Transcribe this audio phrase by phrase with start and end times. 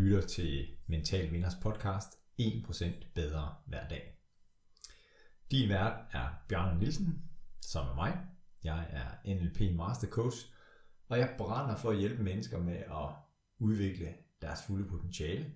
[0.00, 2.84] lytter til Mental Vinders podcast 1%
[3.14, 4.18] bedre hver dag.
[5.50, 7.30] Din vært er Bjørn Nielsen,
[7.60, 8.18] som er mig.
[8.64, 10.36] Jeg er NLP Master Coach,
[11.08, 13.08] og jeg brænder for at hjælpe mennesker med at
[13.58, 15.52] udvikle deres fulde potentiale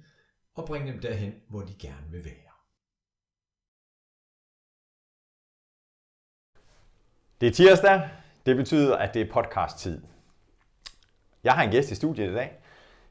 [0.54, 2.52] og bringe dem derhen, hvor de gerne vil være.
[7.40, 8.10] Det er tirsdag.
[8.46, 10.02] Det betyder, at det er podcast-tid.
[11.44, 12.63] Jeg har en gæst i studiet i dag.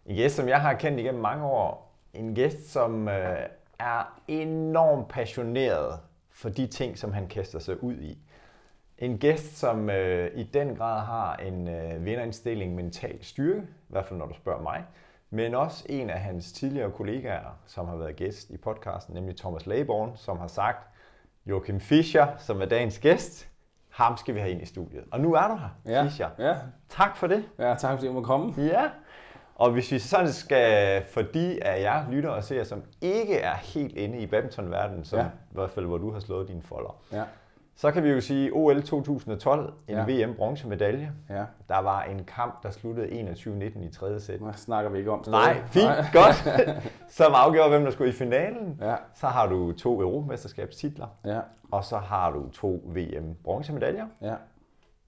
[0.05, 1.93] En gæst, som jeg har kendt igennem mange år.
[2.13, 3.37] En gæst, som øh,
[3.79, 5.99] er enormt passioneret
[6.31, 8.17] for de ting, som han kaster sig ud i.
[8.97, 14.05] En gæst, som øh, i den grad har en øh, vinderindstilling mental styrke, i hvert
[14.05, 14.83] fald når du spørger mig,
[15.29, 19.65] men også en af hans tidligere kollegaer, som har været gæst i podcasten, nemlig Thomas
[19.65, 20.87] Laborn, som har sagt,
[21.45, 23.49] Joachim Fischer, som er dagens gæst,
[23.89, 25.03] ham skal vi have ind i studiet.
[25.11, 26.29] Og nu er du her, Ja, Fischer.
[26.39, 26.55] ja.
[26.89, 27.43] Tak for det.
[27.59, 28.53] Ja, tak fordi du må komme.
[28.63, 28.89] Ja.
[29.55, 33.53] Og hvis vi sådan skal, for de af jer lytter og ser, som ikke er
[33.55, 35.25] helt inde i badmintonverdenen, som Ja.
[35.25, 37.23] i hvert fald hvor du har slået dine folder, Ja,
[37.75, 40.25] så kan vi jo sige OL 2012, en Ja.
[40.25, 41.11] VM bronzemedalje.
[41.29, 41.43] ja.
[41.69, 44.41] Der var en kamp, der sluttede 21-19 i tredje sæt.
[44.41, 45.63] Nu snakker vi ikke om Nej, stadig.
[45.69, 46.05] fint, Nej.
[46.13, 46.63] godt.
[47.17, 48.77] Som afgjorde, hvem der skulle i finalen.
[48.81, 51.39] Ja, Så har du to Europamesterskabstitler, ja,
[51.71, 54.07] og så har du to VM bronzemedaljer.
[54.21, 54.33] ja,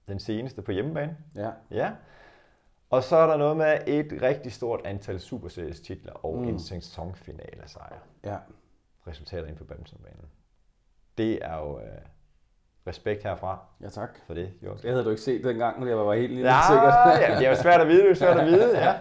[0.08, 1.16] Den seneste på hjemmebane.
[1.36, 1.48] ja.
[1.70, 1.90] Ja.
[2.90, 6.48] Og så er der noget med et rigtig stort antal Superseries titler og mm.
[6.48, 7.96] en sæsonfinale sejr.
[8.24, 8.36] ja.
[9.06, 10.20] Resultater inden for badmintonbanen.
[11.18, 11.84] Det er jo øh,
[12.86, 14.08] respekt herfra Ja, tak.
[14.26, 14.78] for det, Jørgen.
[14.82, 17.30] Det havde du ikke set dengang, jeg var helt lille, Ja, sikkert.
[17.30, 18.94] ja, det er jo svært at vide, det er svært at vide, ja.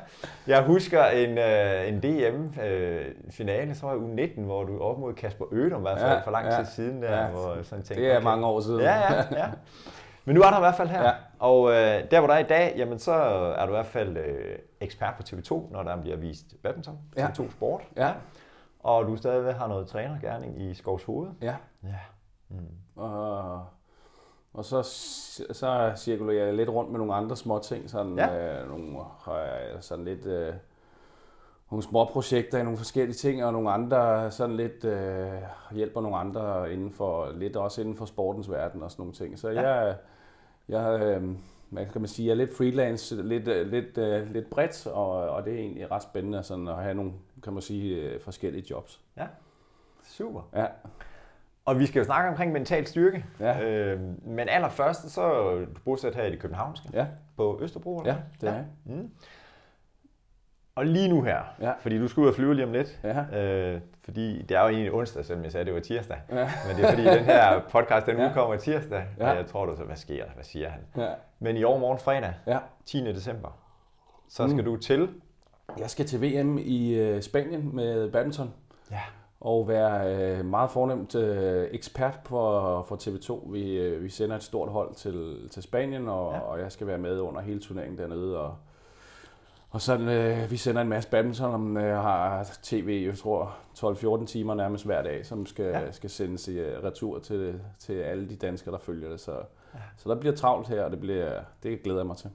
[0.47, 5.45] Jeg husker en, øh, en DM-finale, så var jeg U19, hvor du op mod Kasper
[5.51, 6.57] Ødum, i hvert fald Ja, for lang ja.
[6.57, 8.23] tid siden, der, Ja, hvor sådan tænkte, Det er okay.
[8.23, 8.79] mange år siden.
[8.81, 9.45] Ja, ja, ja.
[10.25, 11.03] Men nu er der i hvert fald her.
[11.03, 11.11] Ja.
[11.39, 13.11] Og øh, der hvor der er i dag, jamen så
[13.57, 16.99] er du i hvert fald øh, ekspert på TV2, når der bliver vist badminton.
[17.17, 17.27] Ja.
[17.27, 17.81] TV2 Sport.
[17.95, 18.11] Ja,
[18.79, 21.29] Og du stadigvæk har noget trænergærning i Skovs Hoved.
[21.41, 21.55] ja.
[21.83, 21.95] Ja.
[22.95, 23.65] Og,
[24.53, 24.81] og så,
[25.51, 28.61] så cirkulerer jeg lidt rundt med nogle andre små ting, sådan, Ja.
[28.61, 28.97] øh, nogle,
[29.27, 30.53] øh, sådan lidt, øh,
[31.71, 35.31] nogle små projekter i nogle forskellige ting, og nogle andre sådan lidt øh,
[35.71, 39.39] hjælper nogle andre inden for, lidt også inden for sportens verden og sådan nogle ting.
[39.39, 39.69] Så Ja.
[39.69, 39.95] jeg,
[40.69, 41.29] jeg øh,
[41.69, 45.11] hvad kan man sige, jeg er lidt freelance, lidt, øh, lidt, øh, lidt bredt, og,
[45.29, 47.11] og det er egentlig ret spændende sådan at have nogle,
[47.43, 49.01] kan man sige, øh, forskellige jobs.
[49.17, 49.27] ja.
[50.03, 50.41] Super.
[50.55, 50.65] Ja,
[51.65, 53.25] Og vi skal jo snakke omkring mental styrke.
[53.39, 53.63] Ja.
[53.69, 56.89] Øh, men allerførst, så er du bosat her i det københavnske.
[56.93, 58.65] ja, På Østerbro, eller ja, det er jeg.
[58.85, 59.09] Mm.
[60.75, 61.71] Og lige nu her, Ja.
[61.79, 63.39] fordi du skal ud og flyve lige om lidt, Ja.
[63.41, 66.17] øh, fordi det er jo egentlig onsdag, selvom jeg sagde, at det var tirsdag.
[66.29, 66.49] Ja.
[66.67, 68.27] Men det er fordi, den her podcast, den Ja.
[68.29, 69.29] udkommer tirsdag, Ja.
[69.31, 70.31] og jeg tror du så, hvad sker der?
[70.33, 70.79] Hvad siger han?
[70.97, 71.07] Ja.
[71.39, 72.57] Men i år morgen fredag, ja.
[72.85, 73.03] 10.
[73.13, 73.49] december,
[74.29, 74.65] så skal Mm.
[74.65, 75.09] du til...
[75.79, 78.53] Jeg skal til VM i øh, Spanien med badminton
[78.91, 78.99] Ja.
[79.41, 83.51] og være øh, meget fornemt øh, ekspert for, for TV2.
[83.51, 86.39] Vi, øh, vi sender et stort hold til, til Spanien, og, ja.
[86.39, 88.39] og jeg skal være med under hele turneringen dernede.
[88.39, 88.55] Og,
[89.75, 93.55] og sådan, øh, vi sender en masse badminton, om øh, har tv, jeg tror
[94.21, 95.79] 12-14 timer nærmest hver dag, som skal, Ja.
[95.79, 95.91] ja.
[95.91, 99.19] skal sendes i øh, retur til, til alle de danskere, der følger det.
[99.19, 99.31] Så,
[99.73, 99.79] ja.
[99.97, 101.31] så der bliver travlt her, og det, bliver,
[101.63, 102.29] det glæder jeg mig til.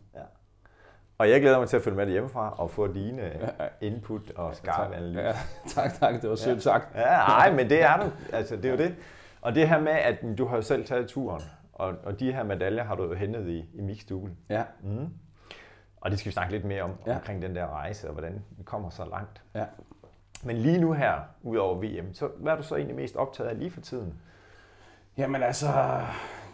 [1.18, 3.68] Og jeg glæder mig til at følge med det hjemmefra og få dine Ja, ja.
[3.86, 5.22] input og skarpe analyser.
[5.22, 5.32] Ja,
[5.74, 6.22] tak, tak.
[6.22, 6.94] Det var sødt sagt.
[6.94, 8.10] Ja, nej, men det er du.
[8.32, 8.94] Altså, det er jo det.
[9.42, 12.42] Og det her med, at du har jo selv taget turen, og, og de her
[12.44, 14.32] medaljer har du jo hentet i, i mixdouble.
[14.48, 15.06] Ja, Mm.
[16.00, 17.14] Og det skal vi snakke lidt mere om, ja.
[17.14, 19.42] Omkring den der rejse, og hvordan vi kommer så langt.
[19.54, 19.64] ja.
[20.42, 23.50] Men lige nu her, ud over VM, så hvad er du så egentlig mest optaget
[23.50, 24.14] af lige for tiden?
[25.16, 25.66] Jamen altså,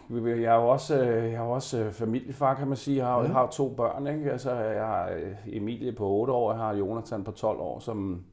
[0.09, 2.97] jeg er jo også, øh, jeg er jo også øh, familiefar, kan man sige.
[2.97, 3.31] Jeg har, Mm.
[3.31, 4.31] har to børn, ikke?
[4.31, 8.25] Altså, jeg har øh, Emilie på 8 år, jeg har Jonathan på 12 år, som,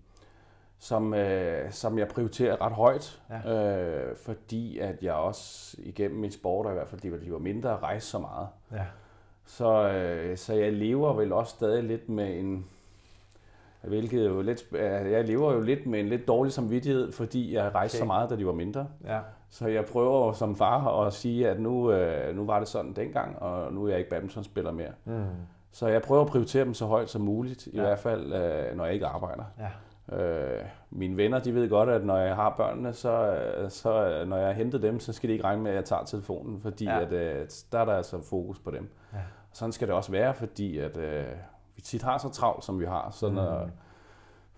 [0.78, 3.22] som, øh, som jeg prioriterer ret højt.
[3.44, 3.52] Ja.
[3.76, 7.32] Øh, fordi at jeg også igennem min sport, og i hvert fald de var, de
[7.32, 8.48] var mindre, rejse så meget.
[8.72, 8.84] Ja.
[9.46, 12.66] Så, øh, så jeg lever vel også stadig lidt med en...
[13.82, 14.64] Hvilket jo lidt,
[15.12, 18.00] jeg lever jo lidt med en lidt dårlig samvittighed, fordi jeg rejste Okay.
[18.02, 18.86] så meget, da de var mindre.
[19.04, 19.18] Ja.
[19.50, 23.38] Så jeg prøver som far at sige, at nu, øh, nu var det sådan dengang,
[23.38, 24.90] og nu er jeg ikke badmintonspiller mere.
[25.04, 25.24] Mm.
[25.72, 27.82] Så jeg prøver at prioritere dem så højt som muligt, i Ja.
[27.82, 29.44] hvert fald øh, når jeg ikke arbejder.
[29.58, 29.68] Ja.
[30.12, 30.60] Øh,
[30.90, 34.52] mine venner, de ved godt, at når jeg har børnene, så, så når jeg har
[34.52, 37.00] hentet dem, så skal de ikke regne med, at jeg tager telefonen, fordi Ja.
[37.00, 38.88] at, øh, der er der altså fokus på dem.
[39.12, 39.18] Ja.
[39.50, 41.24] Og sådan skal det også være, fordi at, øh,
[41.76, 43.70] vi tit har så travlt, som vi har, så når, Mm.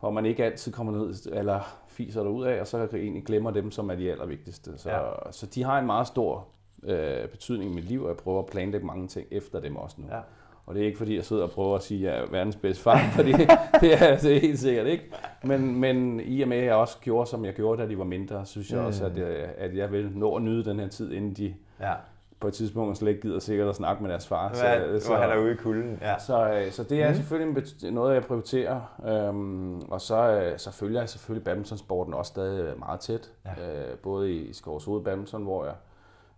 [0.00, 3.24] for man ikke altid kommer ned eller fiser der ud af, og så kan egentlig
[3.24, 4.78] glemmer dem, som er de allervigtigste.
[4.78, 5.00] Så, ja.
[5.30, 6.46] så de har en meget stor
[6.82, 9.96] øh, betydning i mit liv, og jeg prøver at planlægge mange ting efter dem også
[10.00, 10.06] nu.
[10.10, 10.20] Ja.
[10.66, 12.56] Og det er ikke fordi, jeg sidder og prøver at sige, at jeg er verdens
[12.56, 15.04] bedste far, fordi det det er helt sikkert ikke.
[15.44, 18.04] Men, men i og med, at jeg også gjorde, som jeg gjorde, da de var
[18.04, 19.26] mindre, synes jeg også, at jeg,
[19.58, 21.92] at jeg vil nå at nyde den her tid, inden de Ja.
[22.40, 24.52] på et tidspunkt slet ikke gider sikkert at snakke med deres far.
[24.52, 25.98] Så, så, han er ude i kulden.
[26.02, 26.18] Ja.
[26.18, 27.14] så, øh, så det er mm.
[27.14, 28.80] selvfølgelig noget, jeg prioriterer.
[29.06, 33.30] Øhm, og så, øh, så følger jeg selvfølgelig badmintonsporten også stadig meget tæt.
[33.44, 33.50] Ja.
[33.90, 35.74] Øh, både i Skovshoved Badminton, hvor jeg,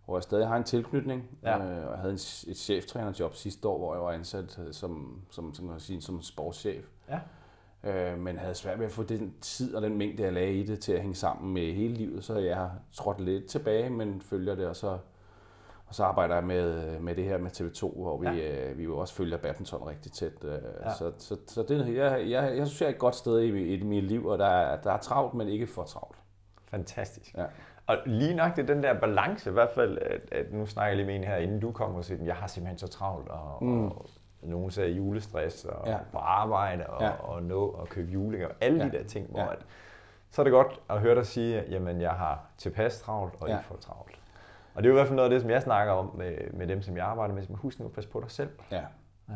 [0.09, 1.39] hvor jeg stadig har en tilknytning.
[1.43, 1.59] Ja.
[1.59, 5.23] Øh, og jeg havde en, et cheftrænerjob sidste år, hvor jeg var ansat øh, som,
[5.31, 6.85] som, som, man sige, som sportschef.
[7.09, 7.21] Ja.
[7.91, 10.67] Øh, men havde svært ved at få den tid og den mængde, jeg lagde i
[10.67, 12.25] det, til at hænge sammen med hele livet.
[12.25, 14.99] Så jeg har trådt lidt tilbage, men følger det, og så
[15.87, 18.71] og så arbejder jeg med, med det her med TV2, hvor vi, ja.
[18.71, 20.45] øh, vi jo også følger badminton rigtig tæt.
[20.45, 20.51] Øh,
[20.85, 20.95] Ja.
[20.95, 23.83] Så, så, så det, jeg, jeg, jeg synes, jeg er et godt sted i, i
[23.83, 26.17] mit liv, og der er, der er travlt, men ikke for travlt.
[26.71, 27.35] Fantastisk.
[27.35, 27.45] Ja.
[27.89, 30.97] Og lige nok det den der balance, i hvert fald, at, at nu snakker jeg
[30.97, 33.65] lige med en her, inden du kom og siger, jeg har simpelthen så travlt, og,
[33.65, 33.87] mm.
[33.87, 34.07] og
[34.43, 35.97] nogen sagde julestress, og Ja.
[36.13, 37.07] på arbejde, og, Ja.
[37.07, 37.13] ja.
[37.23, 38.85] og nå og købe julegaver, alle Ja.
[38.85, 39.53] de der ting, hvor Ja.
[39.53, 39.59] at,
[40.31, 43.55] så er det godt at høre dig sige, jamen jeg har tilpas travlt, og Ja.
[43.57, 44.19] ikke for travlt.
[44.75, 46.35] Og det er jo i hvert fald noget af det, som jeg snakker om med,
[46.53, 48.51] med dem, som jeg arbejder med, som husk nu at passe på dig selv.
[48.71, 48.81] Ja.
[49.29, 49.35] Ja.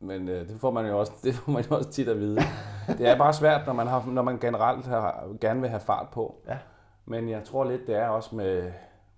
[0.00, 2.40] Men øh, det får man jo også, det får man jo også tit at vide.
[2.98, 6.06] det er bare svært, når man, har, når man generelt har, gerne vil have fart
[6.12, 6.34] på.
[6.48, 6.58] Ja.
[7.06, 8.72] Men jeg tror lidt, det er også med,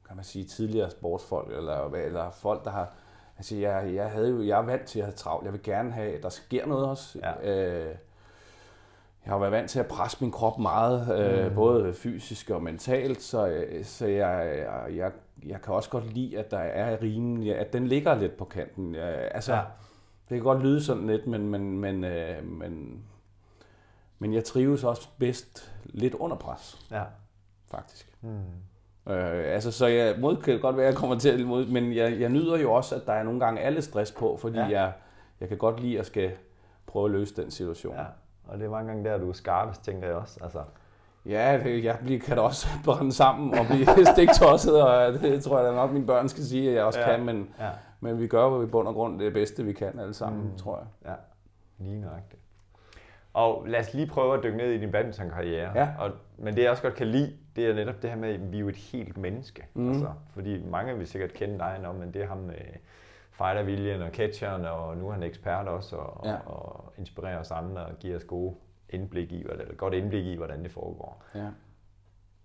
[0.07, 2.93] kan man sige, tidligere sportsfolk, eller, eller folk, der har...
[3.37, 5.45] Altså, jeg, jeg, havde jo, jeg er vant til at have travlt.
[5.45, 7.19] Jeg vil gerne have, at der sker noget også.
[7.23, 7.53] Ja.
[7.53, 7.95] Øh,
[9.25, 11.55] jeg har været vant til at presse min krop meget, øh, Mm.
[11.55, 15.13] både fysisk og mentalt, så, øh, så jeg, jeg, jeg,
[15.47, 18.95] jeg kan også godt lide, at der er rimen, at den ligger lidt på kanten.
[18.95, 19.61] Jeg, altså, ja.
[20.29, 23.05] det kan godt lyde sådan lidt, men, men, men, øh, men,
[24.19, 27.03] men jeg trives også bedst lidt under pres, Ja.
[27.71, 28.13] Faktisk.
[28.21, 29.13] Hmm.
[29.13, 31.93] Øh, altså, så jeg, mod kan godt være, at jeg kommer til at mod, men
[31.97, 34.67] jeg, jeg nyder jo også, at der er nogle gange alle stress på, fordi Ja.
[34.67, 34.93] jeg,
[35.41, 36.31] jeg kan godt lide at skal
[36.87, 37.95] prøve at løse den situation.
[37.95, 38.05] ja.
[38.49, 40.39] Og det er mange gange der, du er skarpest, tænker jeg også.
[40.43, 40.63] Altså,
[41.29, 45.59] Ja, det, jeg bliver, kan da også brænde sammen og blive stiktosset, og det tror
[45.59, 47.17] jeg da nok, mine børn skal sige, at jeg også Ja.
[47.17, 47.69] kan, men, ja.
[48.01, 50.49] men vi gør jo i bund og grund det bedste, vi kan alle sammen, Mm.
[50.51, 50.57] mm.
[50.59, 51.11] tror jeg.
[51.11, 51.15] Ja,
[51.85, 52.43] lige nøjagtigt.
[53.35, 55.73] Og lad os lige prøve at dykke ned i din badmintonkarriere.
[55.75, 55.89] Ja.
[55.99, 58.53] Og, men det jeg også godt kan lide, det er netop det her med, at
[58.53, 59.67] vi er jo et helt menneske.
[59.75, 59.89] Mhm.
[59.89, 62.55] Altså, fordi mange vil sikkert kende dig, nå, men det er ham med
[63.31, 66.37] fighterviljen og catcheren, og nu er han ekspert også, og, Ja.
[66.47, 68.55] og inspirerer os andre og giver os gode
[68.91, 71.23] indblik i, eller godt indblik i, hvordan det foregår.
[71.35, 71.49] Ja.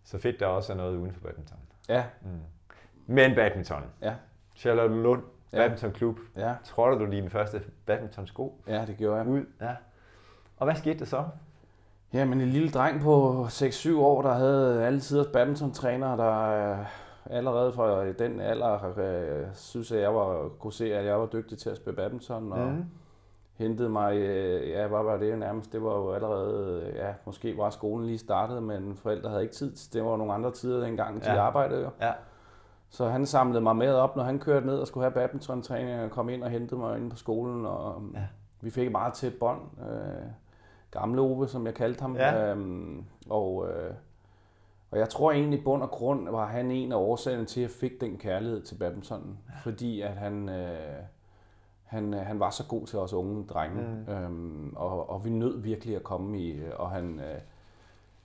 [0.04, 1.58] Så fedt, der også er noget uden for badminton.
[1.90, 2.28] Ja, Mm.
[3.06, 3.84] Men badminton.
[4.02, 4.16] Ja.
[4.56, 5.24] Charlotte Lund,
[5.54, 5.58] Ja.
[5.58, 6.20] badmintonklub.
[6.38, 9.28] ja, Tror du din første badmintonsko ja, det gjorde jeg.
[9.28, 9.46] ud?
[9.62, 9.76] Ja.
[10.58, 11.26] Og hvad skete der så?
[12.14, 16.86] Ja, men en lille dreng på 6-7 år, der havde alle tiders badminton-træner, der øh,
[17.26, 21.58] allerede fra den alder øh, synes, at jeg var, kunne se, at jeg var dygtig
[21.58, 22.86] til at spille badminton, og Mhm.
[23.54, 27.70] hentede mig, øh, ja, hvad var det nærmest, det var jo allerede, ja, måske var
[27.70, 31.34] skolen lige startet, men forældre havde ikke tid, det var nogle andre tider dengang, de
[31.34, 31.42] Ja.
[31.42, 31.90] arbejdede jo.
[32.02, 32.12] Ja.
[32.90, 36.12] Så han samlede mig med op, når han kørte ned og skulle have badminton-træning, og
[36.12, 38.20] kom ind og hentede mig ind på skolen, og ja.
[38.62, 39.60] vi fik et meget tæt bånd.
[39.92, 40.28] Øh,
[40.92, 42.16] gamle Ove, som jeg kaldte ham.
[42.16, 42.52] Ja.
[42.52, 43.94] Øhm, og, øh,
[44.92, 47.72] og jeg tror egentlig, bund og grund var han en af årsagerne til, at jeg
[47.72, 49.38] fik den kærlighed til badminton.
[49.64, 51.04] Fordi at han, øh,
[51.84, 53.82] han, han var så god til os unge drenge.
[54.08, 54.14] Mm.
[54.14, 57.20] Øhm, og, og vi nød virkelig at komme i, og han...
[57.20, 57.42] Øh,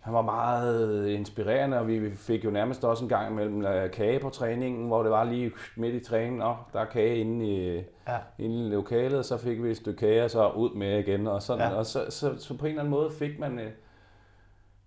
[0.07, 4.21] han var meget inspirerende, og vi fik jo nærmest også en gang imellem øh, kage
[4.21, 7.83] på træningen, hvor det var lige midt i træningen, og der er kage inde i,
[8.09, 8.17] Ja.
[8.39, 11.27] inde i lokalet, og så fik vi et stykke kage, og så ud med igen,
[11.27, 11.71] og sådan.
[11.73, 11.77] Ja.
[11.77, 13.71] Og så, så, så, på en eller anden måde fik man, øh,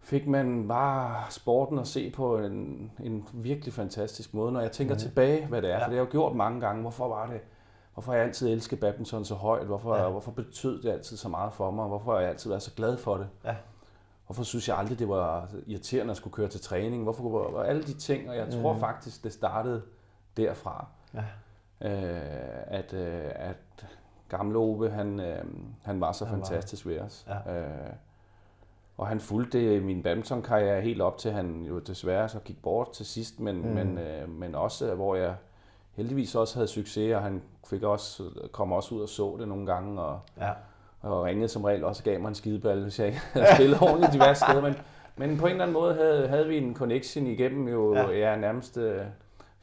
[0.01, 4.51] fik man bare sporten at se på en, en virkelig fantastisk måde.
[4.51, 4.99] Når jeg tænker mm.
[4.99, 5.77] tilbage, hvad det er, Ja.
[5.85, 6.81] for det har jeg jo gjort mange gange.
[6.81, 7.39] Hvorfor var det?
[7.93, 9.65] Hvorfor har jeg altid elsket badminton så højt?
[9.65, 10.09] Hvorfor, ja.
[10.09, 11.87] hvorfor betød det altid så meget for mig?
[11.87, 13.27] Hvorfor har jeg altid været så glad for det?
[13.45, 13.55] Ja.
[14.29, 17.03] Hvorfor synes jeg aldrig, det var irriterende at skulle køre til træning?
[17.03, 18.29] Hvorfor var alle de ting?
[18.29, 18.79] Og jeg tror Mhm.
[18.79, 19.81] faktisk, det startede
[20.37, 20.85] derfra.
[21.13, 21.19] Ja.
[21.89, 23.85] Øh, at, øh, at
[24.29, 25.43] gamle Ove, han, øh,
[25.83, 27.27] han var så Han var- fantastisk ved os.
[27.47, 27.59] Ja.
[27.61, 27.93] Øh,
[28.97, 33.05] og han fulgte min badmintonkarriere helt op til, han jo desværre så gik bort til
[33.05, 33.67] sidst, men, Mm.
[33.67, 33.73] mm.
[33.73, 35.35] men, øh, men også, hvor jeg
[35.91, 39.65] heldigvis også havde succes, og han fik også, kom også ud og så det nogle
[39.65, 40.51] gange, og, Ja.
[41.01, 43.81] Og ringede som regel også og gav mig en skideball, hvis jeg ikke havde spillet
[43.89, 44.61] ordentligt diverse steder.
[44.61, 44.75] Men,
[45.17, 48.09] men på en eller anden måde havde, havde vi en connection igennem jo Ja.
[48.11, 48.35] ja.
[48.35, 49.01] Nærmest øh,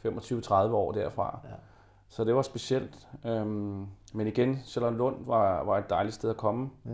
[0.06, 1.40] 25-30 år derfra.
[1.44, 1.50] Ja.
[2.08, 3.08] Så det var specielt.
[3.26, 6.70] Øhm, men igen, Charlotte Lund var, var et dejligt sted at komme.
[6.84, 6.92] Mm.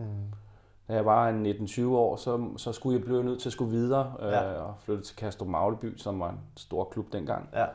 [0.89, 3.71] Da jeg var en 19-20 år, så, så skulle jeg blive nødt til at skulle
[3.71, 4.41] videre øh, Ja.
[4.53, 7.49] og flytte til Kastrup Magleby, som var en stor klub dengang.
[7.55, 7.67] Ja.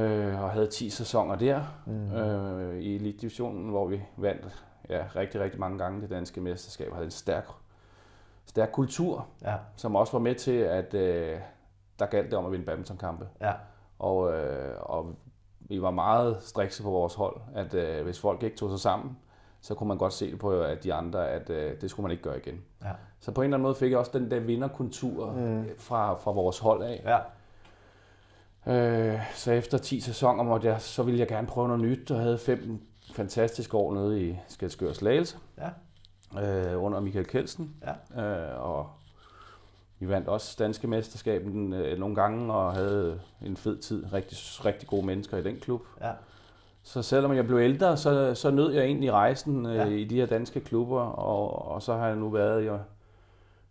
[0.00, 2.12] øh, og havde 10 sæsoner der mm.
[2.14, 6.92] øh, i Elite Divisionen, hvor vi vandt ja, rigtig, rigtig mange gange det danske mesterskab.
[6.92, 7.48] Havde en stærk,
[8.46, 9.54] stærk kultur, Ja.
[9.76, 11.38] som også var med til, at øh,
[11.98, 13.28] der galt det om at vinde badmintonkampe.
[13.40, 13.52] Ja.
[13.98, 15.14] Og, øh, og
[15.60, 19.18] vi var meget strikse på vores hold, at øh, hvis folk ikke tog sig sammen,
[19.60, 22.10] så kunne man godt se det på at de andre, at øh, det skulle man
[22.10, 22.64] ikke gøre igen.
[22.84, 22.90] Ja.
[23.20, 25.68] Så på en eller anden måde fik jeg også den der vinderkultur mm.
[25.78, 27.02] fra, fra vores hold af.
[27.04, 27.18] Ja.
[28.66, 32.20] Øh, så efter 10 sæsoner måtte jeg, så ville jeg gerne prøve noget nyt, og
[32.20, 32.86] havde fem
[33.16, 35.36] fantastiske år nede i Skelskør Slagelse
[36.34, 36.72] Ja.
[36.72, 37.74] øh, under Michael Kelsen.
[38.16, 38.22] Ja.
[38.22, 38.88] Øh, og
[39.98, 44.12] vi vandt også danske mesterskaben øh, nogle gange og havde en fed tid.
[44.12, 45.80] Rigtig, rigtig gode mennesker i den klub.
[46.00, 46.10] Ja.
[46.82, 49.84] Så selvom jeg blev ældre, så, så nød jeg egentlig rejsen øh, Ja.
[49.84, 52.78] i de her danske klubber, og, og så har jeg nu været jo,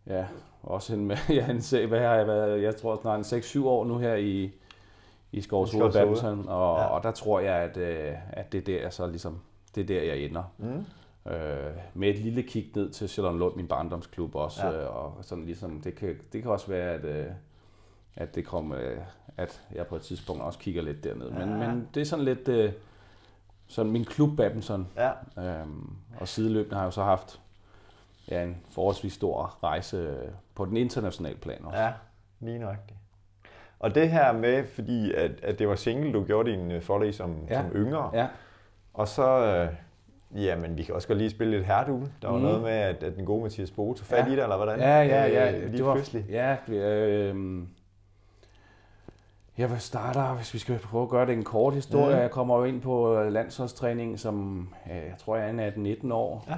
[0.08, 0.26] ja,
[0.64, 3.98] også en, ja, en, hvad har jeg været, jeg tror snart en 6-7 år nu
[3.98, 4.52] her i,
[5.36, 6.22] i Skovshoved Skovshoved.
[6.22, 6.86] Badminton, og, Ja.
[6.86, 9.40] og der tror jeg, at, øh, at det er der, så ligesom,
[9.76, 10.44] det er der, jeg ender.
[10.58, 10.86] Mm.
[11.32, 14.82] Øh, med et lille kig ned til Charlottenlund, min barndomsklub også, Ja.
[14.84, 17.26] øh, og sådan ligesom, det kan, det kan også være, at, øh,
[18.16, 18.98] at det øh,
[19.38, 21.30] at jeg på et tidspunkt også kigger lidt derned.
[21.32, 21.46] Ja.
[21.46, 22.48] Men, men det er sådan lidt,
[23.68, 25.12] sådan min klub badminton, Ja.
[25.62, 25.90] øhm,
[26.20, 27.42] og sideløbende har jeg jo så haft
[28.32, 30.18] ja, en forholdsvis stor rejse
[30.56, 31.80] på den internationale plan også.
[31.80, 31.94] Ja,
[32.40, 33.00] lige nøjagtigt.
[33.86, 37.12] Og det her med, fordi at, at det var single, du gjorde din øh, volley
[37.12, 37.62] som, ja.
[37.62, 38.28] Som yngre, Ja,
[38.94, 39.46] og så,
[40.34, 42.12] øh, jamen vi kan også godt lige spille lidt herduel.
[42.22, 42.44] Der var Mhm.
[42.46, 44.32] noget med, at, at den gode Mathias Bo tog fat Ja.
[44.32, 44.80] i dig, eller hvordan?
[44.80, 45.52] ja, ja, ja.
[45.56, 46.26] Øh, lige det var, pludselig.
[46.30, 47.64] Ja, øh,
[49.58, 52.16] jeg vil starte, hvis vi skal prøve at gøre det en kort historie.
[52.16, 52.22] Mm.
[52.22, 56.46] Jeg kommer jo ind på øh, landsholdstræning som, jeg tror jeg er 18-19 år.
[56.50, 56.56] Ja.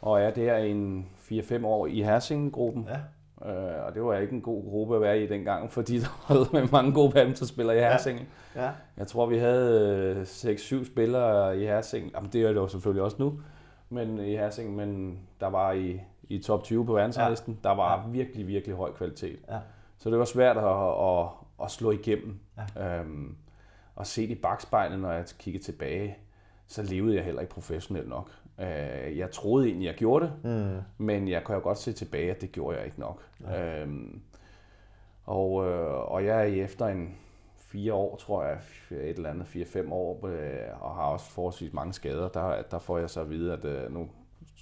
[0.00, 2.86] Og er der en 4-5 år i Hersingen-gruppen.
[2.90, 2.96] Ja.
[3.46, 6.48] Øh, og det var ikke en god gruppe at være i dengang, fordi der var
[6.52, 8.26] med mange gode badmintonspillere i Hersingen.
[8.56, 8.70] Ja.
[8.96, 12.10] Jeg tror, vi havde øh, 6-7 spillere i Hersing.
[12.14, 13.40] Jamen, det er det jo selvfølgelig også nu.
[13.88, 17.58] Men i Hersing, men der var i, i top 20 på verdensranglisten.
[17.64, 18.10] Der var Ja.
[18.10, 19.38] virkelig, virkelig høj kvalitet.
[19.50, 19.58] Ja.
[19.98, 21.26] Så det var svært at, at,
[21.64, 22.38] at slå igennem.
[22.76, 22.98] Ja.
[23.00, 23.36] Øhm,
[23.96, 26.16] og set i bagspejlet, når jeg kiggede tilbage,
[26.66, 28.30] så levede jeg heller ikke professionelt nok.
[28.60, 30.80] Øh, jeg troede egentlig, jeg gjorde det, Mm.
[31.04, 33.22] men jeg kan jo godt se tilbage, at det gjorde jeg ikke nok.
[33.56, 34.20] Øhm,
[35.24, 37.16] og, øh, og jeg er i efter en
[37.58, 38.58] fire år, tror jeg,
[38.90, 42.28] et eller andet, fire-fem år, øh, og har også forholdsvis mange skader.
[42.28, 44.08] Der, der får jeg så at vide, at øh, nu,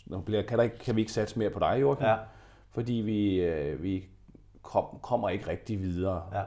[0.07, 2.07] nu bliver, kan, der ikke, kan vi ikke satse mere på dig, Joachim?
[2.07, 2.17] Ja.
[2.71, 4.05] Fordi vi, øh, vi
[4.63, 6.23] kom, kommer ikke rigtig videre.
[6.33, 6.43] Ja.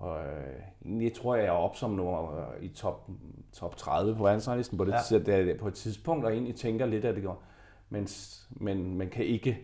[0.00, 0.54] Og øh,
[0.84, 3.08] egentlig tror jeg, jeg er op som nummer øh, i top,
[3.52, 4.94] top 30 på verdensranglisten på, det,
[5.26, 5.36] Ja.
[5.42, 5.54] ja.
[5.60, 7.42] på et tidspunkt, og egentlig tænker lidt, at det går.
[7.88, 8.08] Men,
[8.50, 9.58] men man kan ikke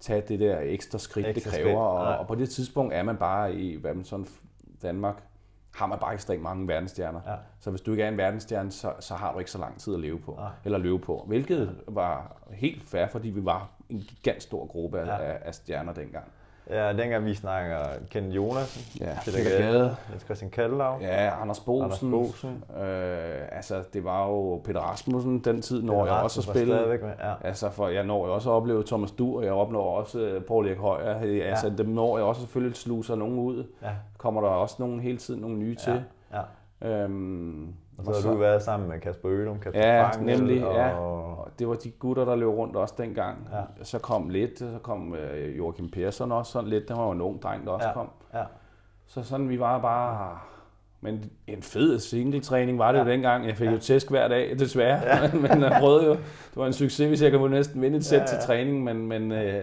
[0.00, 1.80] tage det der ekstra skridt, Ekstra det skridt, kræver.
[1.80, 2.14] Og, nej.
[2.16, 4.26] og, på det tidspunkt er man bare i hvad man sådan
[4.82, 5.22] Danmark,
[5.74, 7.20] har man bare ekstremt mange verdensstjerner.
[7.26, 7.34] Ja.
[7.60, 9.94] Så hvis du ikke er en verdensstjerne, så, så har du ikke så lang tid
[9.94, 10.34] at leve på.
[10.38, 10.50] Nej.
[10.64, 11.24] Eller løbe på.
[11.26, 15.06] Hvilket var helt fair, fordi vi var en gigant stor gruppe Ja.
[15.06, 15.22] ja.
[15.22, 16.24] af, af stjerner dengang.
[16.70, 17.76] Ja, dengang vi snakker
[18.10, 19.96] Ken Jonas, Ja, Peter Peter Gade.
[20.12, 21.84] Jens Christian Kallau, Ja, Anders Bosen.
[21.84, 22.64] Anders Bosen.
[22.82, 26.74] Øh, altså, det var jo Peter Rasmussen den tid, når Peter jeg også at spille.
[26.74, 27.34] med, ja.
[27.44, 30.42] Altså, for jeg når jo også at opleve Thomas Dur, og jeg opnår også øh,
[30.44, 31.14] Paul Erik Højer.
[31.50, 31.72] Altså, Ja.
[31.74, 33.64] dem når jeg også selvfølgelig sluser nogen ud.
[33.82, 33.88] Ja.
[34.18, 36.02] Kommer der også nogen hele tiden nogle nye til.
[36.32, 36.40] Ja.
[36.88, 40.74] Øhm, Og så har du været sammen med Kasper Ølum, Kasper Ja, Fangel, nemlig, og...
[40.74, 40.94] ja.
[40.98, 43.48] Og det var de gutter, der løb rundt også dengang.
[43.52, 43.84] Ja.
[43.84, 46.88] Så kom lidt, så kom øh, Joachim Persson også sådan lidt.
[46.88, 47.94] Der var jo en ung dreng, der også Ja.
[47.94, 48.10] kom.
[48.34, 48.42] Ja.
[49.06, 50.38] Så sådan, vi var bare...
[51.00, 53.04] Men en fed singletræning var det Ja.
[53.04, 53.46] jo dengang.
[53.46, 55.00] Jeg fik jo tæsk hver dag, desværre.
[55.06, 55.30] Ja.
[55.48, 56.12] men jeg prøvede jo.
[56.12, 58.34] Det var en succes, hvis jeg kunne næsten vinde et sæt Ja, ja, ja.
[58.34, 58.38] ja.
[58.40, 58.84] til træning.
[58.84, 59.62] Men, men, øh,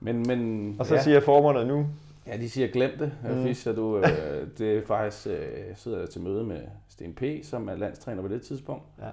[0.00, 1.02] men, men Og så ja.
[1.02, 1.86] siger formerne nu,
[2.26, 3.30] Ja, de siger, glem det, Mm.
[3.30, 3.42] mm.
[3.42, 3.72] Fischer.
[3.74, 4.04] Du, øh,
[4.58, 5.32] det er faktisk, øh,
[5.68, 8.84] jeg sidder til møde med Sten P., som er landstræner på det tidspunkt.
[9.02, 9.08] Ja.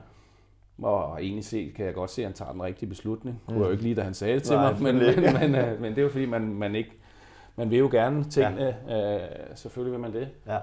[0.87, 3.41] Og egentlig set kan jeg godt se, at han tager den rigtige beslutning.
[3.47, 3.59] Det Mm.
[3.61, 5.81] var jo ikke lige, da han sagde det til Nej, mig, men, men, men, øh,
[5.81, 6.91] men det er jo fordi, man, man ikke,
[7.55, 9.15] man vil jo gerne tingene, ja.
[9.23, 10.29] øh, selvfølgelig vil man det.
[10.47, 10.57] ja,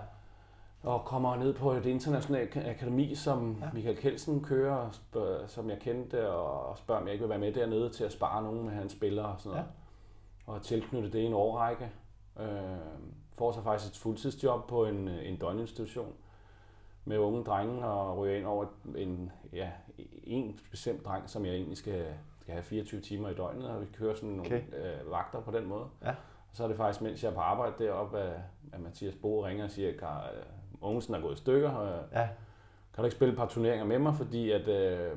[0.82, 3.66] Og kommer ned på et internationalt akademi, som Ja.
[3.74, 4.98] Michael Kelsen kører,
[5.46, 8.42] som jeg kendte, og spørger, om jeg ikke vil være med dernede til at spare
[8.42, 9.66] nogen med hans spillere og sådan noget.
[10.48, 10.52] Ja.
[10.52, 11.88] Og tilknytte det i en årrække.
[12.38, 12.46] Øh,
[13.38, 16.12] får så faktisk et fuldtidsjob på en, en døgninstitution
[17.04, 18.66] med unge drenge og ryger ind over
[18.96, 19.70] en, ja,
[20.24, 22.06] en bestemt dreng, som jeg egentlig skal,
[22.40, 24.62] skal have 24 timer i døgnet, og vi kører sådan nogle Okay.
[24.72, 25.84] øh, vagter på den måde.
[26.04, 26.10] Ja.
[26.50, 28.40] Og så er det faktisk, mens jeg er på arbejde deroppe, at,
[28.72, 30.42] at Mathias Bo ringer og siger, at øh,
[30.80, 32.28] Ungesen er gået i stykker, og ja,
[32.94, 35.16] kan du ikke spille et par turneringer med mig, fordi at, øh,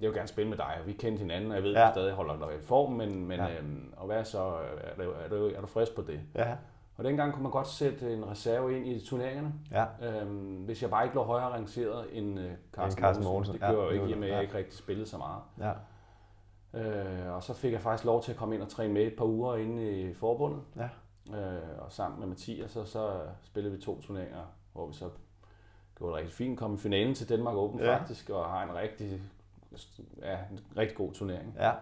[0.00, 1.86] jeg vil gerne spille med dig, og vi kendte hinanden, og jeg ved, at Ja.
[1.86, 3.46] du stadig holder dig i form, men, men Ja.
[3.46, 3.54] ja.
[3.58, 3.64] øh,
[3.96, 4.38] og hvad så,
[4.80, 6.20] er du, er, du, er du frisk på det?
[6.34, 6.56] ja,
[6.96, 9.52] Og dengang kunne man godt sætte en reserve ind i turneringerne.
[9.70, 9.84] Ja.
[10.02, 13.54] Øhm, hvis jeg bare ikke lå højere rangeret end øh, Carsten, Carsten Mogensen.
[13.54, 14.32] Det Ja, gjorde jeg jo ikke, i og med, det.
[14.34, 14.46] at jeg Ja.
[14.48, 15.42] ikke rigtig spillede så meget.
[15.60, 15.72] Ja.
[16.74, 19.14] Øh, og så fik jeg faktisk lov til at komme ind og træne med et
[19.16, 20.60] par uger inde i forbundet.
[20.76, 20.88] Ja.
[21.38, 25.08] Øh, og sammen med Mathias, så, så spillede vi to turneringer, hvor vi så
[25.98, 26.58] gjorde det rigtig fint.
[26.58, 27.86] Kom i finalen til Danmark Open Ja.
[27.90, 27.96] ja.
[27.98, 29.22] faktisk, og har en rigtig,
[30.22, 31.54] ja, en rigtig god turnering.
[31.58, 31.72] Ja.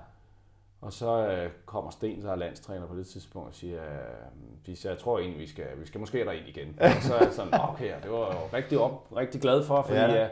[0.81, 3.83] Og så øh, kommer Sten, der er landstræner på det tidspunkt, og siger,
[4.69, 6.79] øh, jeg tror egentlig, vi skal, vi skal måske derind igen.
[6.81, 9.83] og så er jeg sådan, "Nå, okay, det var jeg rigtig, op, rigtig glad for,
[9.83, 10.07] fordi Ja.
[10.07, 10.19] ja.
[10.21, 10.31] jeg,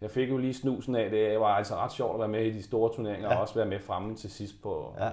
[0.00, 1.30] jeg fik jo lige snusen af det.
[1.30, 3.34] Det var altså ret sjovt at være med i de store turneringer, Ja.
[3.34, 5.10] og også være med fremme til sidst på, Ja.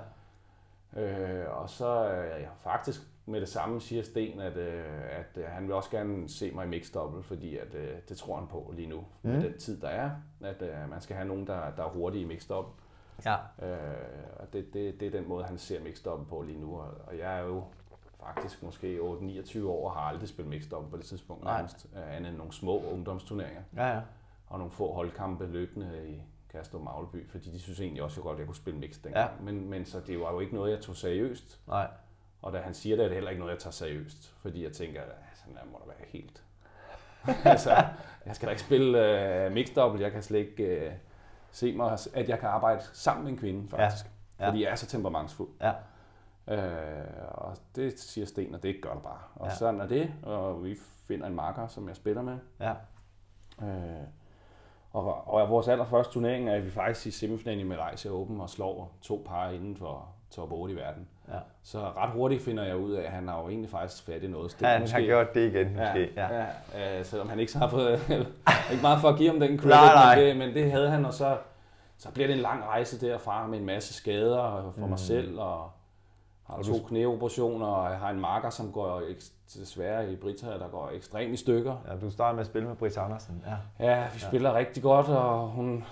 [1.01, 4.83] Øh, og så øh, ja, faktisk med det samme siger Sten, at, øh,
[5.19, 8.17] at øh, han vil også gerne se mig i mixed double, fordi at, øh, det
[8.17, 9.29] tror han på lige nu, mm.
[9.29, 12.21] med den tid der er, at øh, man skal have nogen, der, der er hurtige
[12.21, 12.73] i mixed double.
[13.25, 13.35] Ja.
[13.61, 13.95] Øh,
[14.39, 17.17] og det, det, det er den måde, han ser mixed double på lige nu, og,
[17.17, 17.63] jeg er jo
[18.25, 21.55] faktisk måske 8-29 år og har aldrig spillet mixed double på det tidspunkt, Nej.
[21.55, 24.01] nærmest, andet end nogle små ungdomsturneringer Ja, ja.
[24.47, 28.23] og nogle få holdkampe løbende i Kastrup Magleby, fordi de synes egentlig også, at jeg
[28.23, 29.31] godt jeg kunne spille mixed dengang.
[29.39, 29.43] Ja.
[29.43, 31.59] Men, men så det var jo ikke noget, jeg tog seriøst.
[31.67, 31.87] Nej.
[32.41, 34.33] Og da han siger det, er det heller ikke noget, jeg tager seriøst.
[34.41, 36.43] Fordi jeg tænker, at sådan der må der være helt...
[37.53, 37.69] altså,
[38.25, 40.01] jeg skal da ikke spille uh, mixed double.
[40.01, 40.93] Jeg kan slet ikke uh,
[41.51, 44.05] se mig, at jeg kan arbejde sammen med en kvinde, faktisk.
[44.05, 44.43] Ja.
[44.43, 44.49] Ja.
[44.49, 45.49] Fordi jeg er så temperamentsfuld.
[45.61, 45.71] Ja.
[46.47, 49.19] Uh, og det siger Sten, og det gør du bare.
[49.35, 49.51] Og Ja.
[49.51, 49.55] ja.
[49.57, 50.75] sådan er det, og vi
[51.07, 52.37] finder en marker, som jeg spiller med.
[52.59, 52.73] Ja.
[53.61, 54.03] Øh,
[54.91, 58.97] og, og vores allerførste turnering er vi faktisk i semifinalen i Malaysia Open og slår
[59.01, 61.07] to par inden for top 8 i verden.
[61.27, 61.39] Ja.
[61.63, 64.27] Så ret hurtigt finder jeg ud af, at han har jo egentlig faktisk fat i
[64.27, 64.57] noget.
[64.61, 66.09] Han har gjort det igen, måske.
[66.15, 66.45] Ja, ja.
[66.73, 67.99] ja øh, selvom han ikke så har fået
[68.71, 70.15] ikke meget for at give ham den credit, Nej, nej.
[70.15, 71.37] Men, det, men det havde han, og så,
[71.97, 75.71] så bliver det en lang rejse derfra med en masse skader for mig selv, og
[76.47, 79.01] har to knæoperationer, og jeg har en marker, som går
[79.53, 81.75] desværre i Brita, der går ekstremt i stykker.
[81.87, 83.43] Ja, du startede med at spille med Britt Andersen.
[83.79, 83.85] Ja.
[83.85, 85.85] Ja, vi spiller rigtig godt, og hun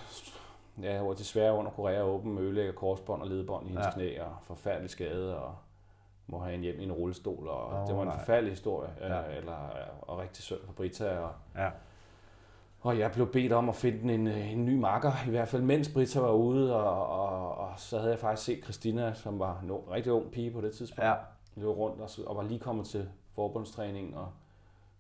[0.82, 3.92] ja, var desværre under Korea Open ødelægger korsbånd og ledbånd i hendes Ja.
[3.92, 5.56] knæ, og forfærdelig skade, og
[6.28, 8.18] må have hende hjem i en rullestol, og oh, det var en nej.
[8.20, 9.16] forfærdelig historie, Ja.
[9.20, 9.38] ja.
[9.38, 9.56] eller,
[10.02, 11.70] og rigtig synd for Brita, og, Ja.
[12.82, 15.62] og jeg blev bedt om at finde en, øh, en ny makker, i hvert fald
[15.62, 19.60] mens Brita var ude, og, og, og så havde jeg faktisk set Christina, som var
[19.64, 21.14] en rigtig ung pige på det tidspunkt, Ja.
[21.56, 24.28] løb rundt og, og var lige kommet til forbundstræning, og,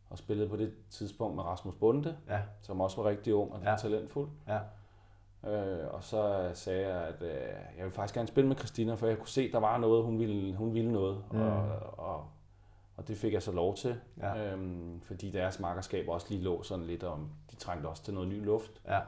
[0.10, 2.40] og spillede på det tidspunkt med Rasmus Bunde, Ja.
[2.62, 3.76] som også var rigtig ung og ja.
[3.76, 4.30] talentfuld.
[4.48, 4.60] Ja.
[5.48, 7.30] Øh, og så sagde jeg, at øh,
[7.78, 10.20] jeg ville faktisk gerne spille med Christina, for jeg kunne se, der var noget, hun
[10.20, 11.24] ville, hun ville noget.
[11.32, 11.38] Mm.
[11.38, 11.44] Mm.
[11.44, 12.26] Og, og,
[12.98, 14.52] og det fik jeg så lov til, Ja.
[14.52, 18.30] øhm, fordi deres markerskab også lige lå sådan lidt om, de trængte også til noget
[18.30, 18.72] ny luft.
[18.88, 19.00] Ja.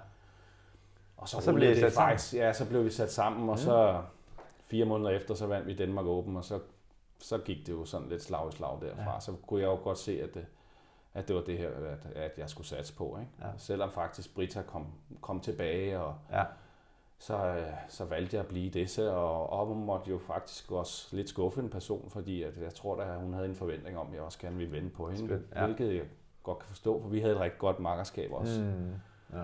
[1.17, 2.09] Og så, Og så blev det sat sammen?
[2.11, 4.01] faktisk, ja, så blev vi sat sammen, og så
[4.67, 6.59] fire måneder efter, så vandt vi Danmark Open, og så,
[7.19, 9.13] så gik det jo sådan lidt slag i slag derfra.
[9.13, 9.19] Ja.
[9.19, 10.45] Så kunne jeg jo godt se, at det,
[11.15, 13.17] at det var det her, at, at jeg skulle satse på.
[13.19, 13.31] Ikke?
[13.41, 13.47] Ja.
[13.57, 14.87] Selvom faktisk Brita kom,
[15.21, 16.43] kom tilbage, og Ja.
[17.19, 20.71] så, øh, så valgte jeg at blive det, så, og, og hun måtte jo faktisk
[20.71, 24.07] også lidt skuffe en person, fordi at jeg tror, at hun havde en forventning om,
[24.07, 25.59] at jeg også gerne ville vende på hende, ja.
[25.61, 25.65] ja.
[25.65, 26.03] hvilket jeg
[26.43, 28.61] godt kan forstå, for vi havde et rigtig godt makkerskab også.
[28.61, 28.93] Mm.
[29.37, 29.43] Ja.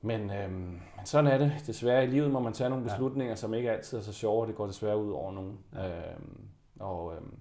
[0.00, 1.52] Men, øhm, men sådan er det.
[1.66, 2.90] Desværre i livet må man tage nogle Ja.
[2.90, 5.58] beslutninger, som ikke altid er så sjove, og det går desværre ud over nogen.
[5.74, 6.10] Ja.
[6.12, 6.48] Øhm,
[6.80, 7.38] og øhm,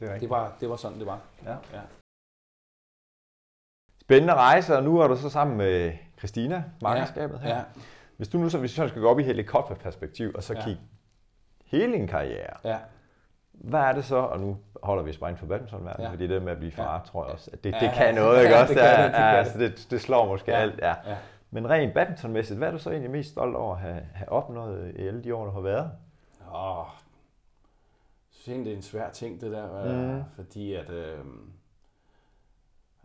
[0.00, 0.20] Det er rigtigt.
[0.20, 1.20] det, var, det var sådan, det var.
[1.44, 1.50] Ja.
[1.72, 1.80] Ja.
[4.10, 7.56] Spændende rejse, og nu er du så sammen med Christina, markerskabet her.
[7.56, 7.62] Ja,
[8.16, 10.64] Hvis du nu så, hvis du skal gå op i helikopterperspektiv, og så Ja.
[10.64, 10.80] kigge
[11.64, 12.78] hele din karriere, ja.
[13.52, 16.06] hvad er det så, og nu holder vi spring for badmintonverdenen, ja.
[16.06, 16.12] Ja.
[16.12, 17.00] fordi det med at blive far, ja.
[17.04, 18.20] tror jeg også, at det, Ja, det ja, kan ja.
[18.20, 18.74] noget, ikke Ja, også?
[18.74, 20.58] det Ja, det, det ja, altså, det, det slår måske Ja.
[20.58, 20.94] alt, ja.
[21.10, 21.16] ja.
[21.50, 24.92] Men rent badmintonmæssigt, hvad er du så egentlig mest stolt over at have, have opnået
[24.96, 25.90] i alle de år, du har været?
[26.54, 29.84] Åh, jeg synes egentlig, det er en svær ting, det der.
[29.84, 30.14] Mm.
[30.14, 30.22] Mm.
[30.36, 30.90] Fordi at...
[30.90, 31.18] Øh,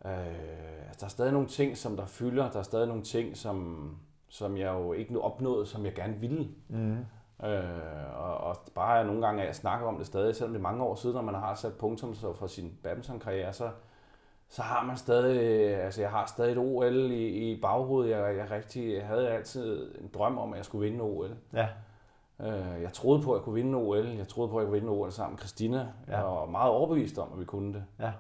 [0.06, 2.52] øh, altså, der er stadig nogle ting, som der fylder.
[2.52, 3.90] Der er stadig nogle ting, som,
[4.30, 6.48] som jeg jo ikke nu opnåede, som jeg gerne ville.
[6.68, 6.98] Mm.
[7.46, 10.64] Øh, og, og bare nogle gange, at jeg snakker om det stadig, selvom det er
[10.64, 13.70] mange år siden, når man har sat punktum så for sin badmintonkarriere, så,
[14.50, 15.40] så har man stadig,
[15.76, 18.12] altså jeg har stadig et OL i, i baghovedet.
[18.12, 21.36] Jeg, jeg, rigtig, jeg havde altid en drøm om, at jeg skulle vinde OL.
[21.54, 21.68] Ja.
[22.40, 24.06] Øh, Jeg troede på, at jeg kunne vinde OL.
[24.08, 25.78] Jeg troede på, at jeg kunne vinde OL sammen med Christina.
[25.78, 26.12] Ja.
[26.14, 26.18] Ja.
[26.18, 27.84] Jeg var meget overbevist om, at vi kunne det.
[28.00, 28.12] Ja.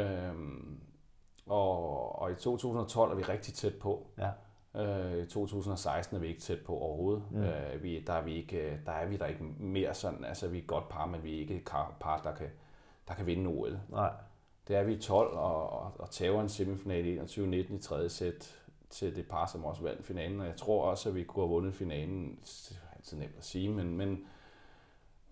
[0.00, 0.80] Øhm,
[1.50, 4.06] og, og i 2012 er vi rigtig tæt på.
[4.18, 4.30] Ja.
[4.76, 7.22] Øh, I 2016 er vi ikke tæt på overhovedet.
[7.30, 7.42] Mm.
[7.42, 10.48] Øh, vi, der, er vi ikke, øh, der er vi der ikke mere sådan, altså
[10.48, 12.48] vi er et godt par, men vi er ikke et par, der kan,
[13.08, 13.80] der kan vinde OL.
[13.88, 14.10] Nej.
[14.68, 18.08] Det er vi i 12 og, og, og tager en semifinal i 21-19 i tredje
[18.08, 18.56] sæt
[18.90, 20.40] til det par, som også vandt finalen.
[20.40, 22.38] Og jeg tror også, at vi kunne have vundet finalen.
[22.42, 24.26] Det er altid nemt at sige, men, Men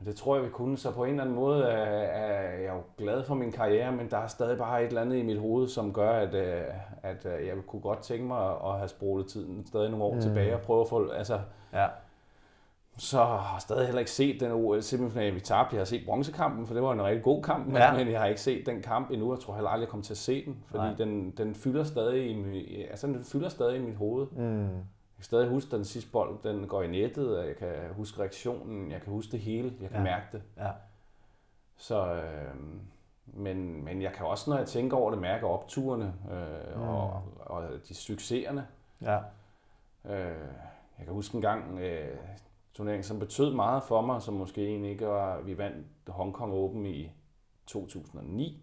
[0.04, 0.78] det tror jeg, vi kunne.
[0.78, 4.16] Så på en eller anden måde er, jeg jo glad for min karriere, men der
[4.18, 6.62] er stadig bare et eller andet i mit hoved, som gør, at, øh,
[7.02, 10.20] at øh, jeg kunne godt tænke mig at have sprolet tiden stadig nogle år mm.
[10.20, 11.08] tilbage og prøve at få...
[11.10, 11.40] Altså,
[11.72, 11.86] Ja.
[12.98, 15.74] så har jeg stadig heller ikke set den OL semifinal, vi tabte.
[15.76, 17.96] Jeg har set bronzekampen, for det var en rigtig god kamp, men, Ja.
[17.96, 19.32] men jeg har ikke set den kamp endnu.
[19.32, 20.94] Jeg tror heller aldrig, jeg kommer til at se den, fordi Nej.
[20.98, 24.26] den, den, fylder stadig i, altså, den fylder stadig i mit hoved.
[24.36, 24.68] Mm.
[25.18, 27.74] Jeg kan stadig huske, at den sidste bold den går i nettet, og jeg kan
[27.92, 30.04] huske reaktionen, jeg kan huske det hele, jeg kan ja.
[30.04, 30.42] mærke det.
[30.56, 30.70] Ja.
[31.76, 32.54] Så, øh,
[33.26, 36.82] men, men jeg kan også, når jeg tænker over det, mærke opturene øh, mm.
[36.82, 38.66] og, og de succeserne.
[39.02, 39.18] Ja.
[40.04, 40.48] Øh,
[40.98, 42.16] jeg kan huske en gang øh,
[42.74, 46.52] turnering, som betød meget for mig, som måske egentlig ikke var, vi vandt Hong Kong
[46.52, 47.12] Open i
[47.66, 48.62] 2009,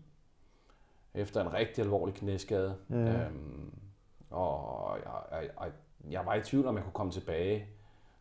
[1.13, 2.75] efter en rigtig alvorlig knæskade.
[2.87, 3.07] Mm.
[3.07, 3.73] Øhm,
[4.29, 5.71] og jeg, jeg, jeg,
[6.11, 7.67] jeg var i tvivl, om jeg kunne komme tilbage,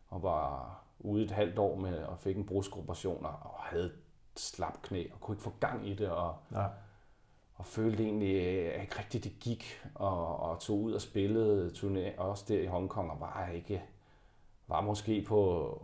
[0.09, 3.91] og var ude et halvt år med, og fik en brudskoperation, og, havde
[4.35, 6.65] slap knæ, og kunne ikke få gang i det, og, Ja.
[7.55, 12.19] og følte egentlig øh, ikke rigtigt, det gik, og, og tog ud og spillede turné,
[12.21, 13.83] også der i Hongkong, og var ikke,
[14.67, 15.81] var måske på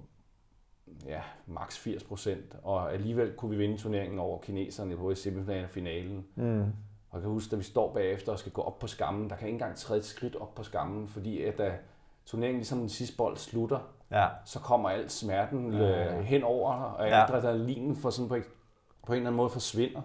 [1.05, 5.63] ja, maks 80 procent, og alligevel kunne vi vinde turneringen over kineserne både i semifinalen
[5.65, 6.27] og finalen.
[6.35, 6.61] Mm.
[7.09, 9.35] Og jeg kan huske, da vi står bagefter og skal gå op på skammen, der
[9.35, 11.77] kan ikke engang træde et skridt op på skammen, fordi at da
[12.25, 13.79] turneringen ligesom den sidste bold slutter,
[14.11, 14.27] Ja.
[14.45, 16.21] så kommer al smerten ja.
[16.21, 17.23] hen over, og Ja.
[17.23, 18.43] adrenalinen for sådan på, en-
[19.05, 20.01] på en eller anden måde forsvinder.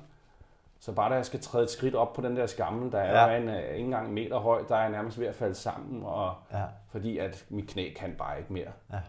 [0.80, 3.30] Så bare da jeg skal træde et skridt op på den der skamme, der er
[3.32, 3.36] Ja.
[3.36, 6.02] en, øh, ikke engang en meter høj, der er jeg nærmest ved at falde sammen,
[6.04, 6.62] og, Ja.
[6.88, 8.68] fordi at mit knæ kan bare ikke mere.
[8.92, 9.00] Ja.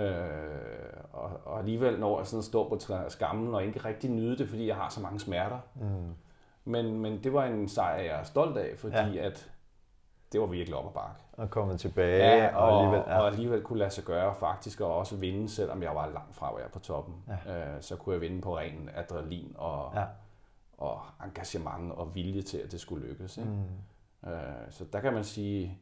[0.00, 4.48] Øh, og, og alligevel når jeg sådan står på skammen og ikke rigtig nyde det,
[4.48, 5.58] fordi jeg har så mange smerter.
[5.74, 6.14] Mm.
[6.64, 9.26] Men, men det var en sejr, jeg er stolt af, fordi ja.
[9.26, 9.50] at
[10.36, 11.20] det var virkelig op ad bakke.
[11.32, 13.04] Og kommet tilbage, Ja, og, og, alligevel...
[13.08, 13.18] ja.
[13.20, 16.48] og alligevel kunne lade sig gøre faktisk, og også vinde, selvom jeg var langt fra
[16.50, 17.14] at være på toppen.
[17.46, 17.74] Ja.
[17.74, 20.04] Øh, så kunne jeg vinde på ren adrenalin og, Ja.
[20.78, 23.36] og engagement og vilje til, at det skulle lykkes.
[23.38, 23.50] Ikke?
[24.22, 24.30] Mm.
[24.30, 25.78] Øh, så der kan man sige,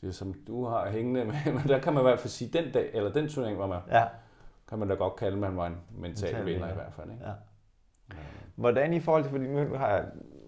[0.00, 2.72] det som du har hængende med, men der kan man i hvert fald sige, den
[2.72, 4.04] dag, eller den turnering var man, Ja.
[4.68, 6.70] kan man da godt kalde, at man var en mental Mental vinder vinder.
[6.70, 7.10] i hvert fald.
[7.10, 7.24] Ikke?
[7.24, 7.32] Ja.
[8.54, 10.04] Hvordan i forhold til, fordi nu har jeg,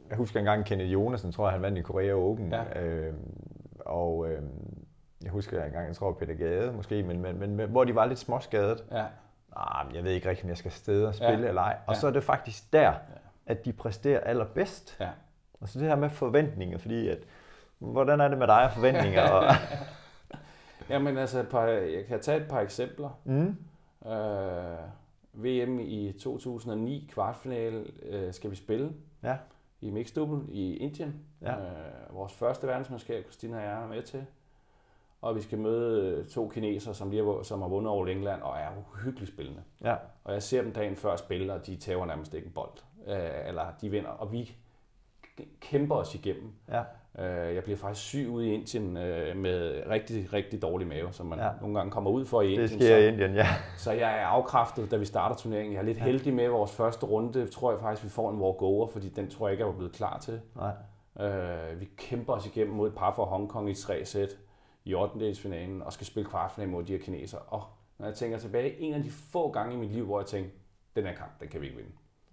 [0.09, 2.83] jeg husker engang Kenneth Jonasen, tror jeg, han vandt i Korea Open, Ja.
[2.83, 3.14] øh,
[3.81, 4.43] og øh,
[5.23, 8.07] jeg husker engang, jeg tror Peter Gade måske, men, men, men, men hvor de var
[8.07, 8.85] lidt småskadet.
[8.93, 9.05] Ja,
[9.57, 11.49] Ah, men jeg ved ikke rigtig, om jeg skal afsted og spille Ja.
[11.49, 11.77] eller ej.
[11.87, 12.01] Og Ja.
[12.01, 12.93] så er det faktisk der,
[13.47, 14.97] at de præsterer allerbedst.
[15.01, 15.09] ja.
[15.61, 17.19] Og så det her med forventninger, fordi at,
[17.79, 19.23] hvordan er det med dig og forventninger?
[19.31, 19.45] Og,
[20.90, 23.19] Jamen altså, et par, jeg kan tage et par eksempler.
[23.25, 23.57] mm,
[24.11, 24.79] Øh,
[25.45, 29.37] VM i 2009, kvartfinale, øh, skal vi spille ja,
[29.85, 31.14] i mixed double i Indien.
[31.42, 31.57] Ja.
[31.57, 34.27] Øh, vores første verdensmesterskab, Christina og jeg er med til.
[35.20, 38.42] Og vi skal møde øh, to kinesere, som, lige har, som har vundet over England
[38.42, 39.62] og er uhyggeligt spillende.
[39.85, 42.83] ja, Og jeg ser dem dagen før spille, og de tager nærmest ikke en bold.
[43.07, 44.57] Øh, eller de vinder, og vi
[45.61, 46.53] kæmper os igennem.
[46.68, 46.83] ja,
[47.18, 51.27] Øh, jeg bliver faktisk syg ude i Indien øh, med rigtig, rigtig dårlig mave, som
[51.27, 51.44] man Ja.
[51.44, 51.51] ja.
[51.61, 52.61] nogle gange kommer ud for i Indien.
[52.68, 53.47] det sker i Indien, ja.
[53.77, 55.73] Så jeg er afkræftet, da vi starter turneringen.
[55.73, 57.47] Jeg er lidt heldig med vores første runde.
[57.47, 59.92] Tror jeg faktisk, vi får en walk-over, fordi den tror jeg ikke, jeg var blevet
[59.92, 60.40] klar til.
[60.57, 61.27] Nej.
[61.29, 64.29] Øh, vi kæmper os igennem mod et par fra Hongkong i tre sæt
[64.85, 65.35] i 8.
[65.35, 67.40] finalen og skal spille kvartfinale mod de her kinesere.
[67.40, 67.62] Og
[67.99, 70.57] når jeg tænker tilbage, en af de få gange i mit liv, hvor jeg tænkte,
[70.97, 71.92] den her kamp, den kan vi ikke vinde.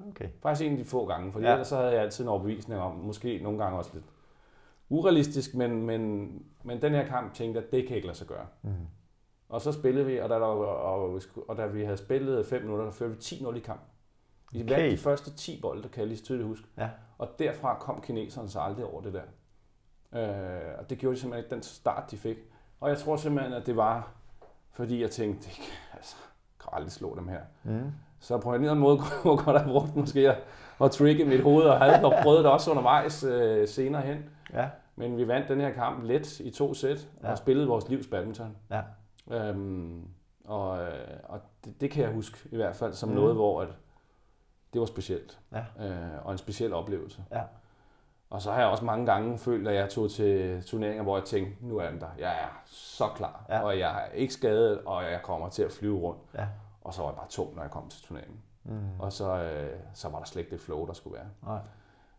[0.09, 0.29] Okay.
[0.41, 1.51] Faktisk en af de få gange, for Ja.
[1.51, 4.05] ellers så havde jeg altid en overbevisning om, måske nogle gange også lidt
[4.89, 6.31] urealistisk, men, men,
[6.63, 8.45] men den her kamp tænkte jeg, det kan ikke lade sig gøre.
[8.61, 8.71] Mm.
[9.49, 12.85] Og så spillede vi, og da, der, og, og da vi havde spillet 5 minutter,
[12.85, 13.81] der førte vi 10-0 i kamp.
[14.51, 14.69] Vi Okay.
[14.79, 16.67] vandt de første 10 bolde, kan jeg lige tydeligt huske.
[16.77, 16.89] Ja.
[17.17, 19.21] Og derfra kom kineserne så aldrig over det der.
[20.13, 22.37] Øh, og det gjorde de simpelthen ikke den start, de fik.
[22.79, 24.11] Og jeg tror simpelthen, at det var,
[24.71, 25.63] fordi jeg tænkte, det kan,
[25.97, 26.15] altså,
[26.59, 27.41] kan aldrig slå dem her.
[27.63, 27.91] Mm.
[28.21, 30.37] Så på en eller anden måde kunne jeg godt have brugt måske at,
[30.83, 34.17] at trigge mit hoved, og havde nok prøvet det også undervejs øh, senere hen.
[34.53, 37.31] Ja, Men vi vandt den her kamp let i to sæt, Ja.
[37.31, 38.55] og spillede vores livs badminton.
[38.71, 38.81] ja,
[39.31, 40.07] Øhm,
[40.45, 40.91] og øh,
[41.23, 43.15] og det, det kan jeg huske i hvert fald som mm.
[43.15, 43.67] noget, hvor at
[44.73, 45.39] det var specielt.
[45.53, 45.85] Ja.
[45.87, 47.23] Øh, og en speciel oplevelse.
[47.31, 47.41] Ja.
[48.29, 51.25] Og så har jeg også mange gange følt, at jeg tog til turneringer, hvor jeg
[51.25, 52.07] tænkte, nu er den der.
[52.19, 53.59] Jeg er så klar, Ja.
[53.61, 56.19] og jeg er ikke skadet, og jeg kommer til at flyve rundt.
[56.37, 56.45] ja.
[56.81, 58.39] Og så var jeg bare tung, når jeg kom til turneringen.
[58.63, 58.99] Mm.
[58.99, 61.27] Og så, øh, så var der slet ikke det flow, der skulle være.
[61.43, 61.59] Nej.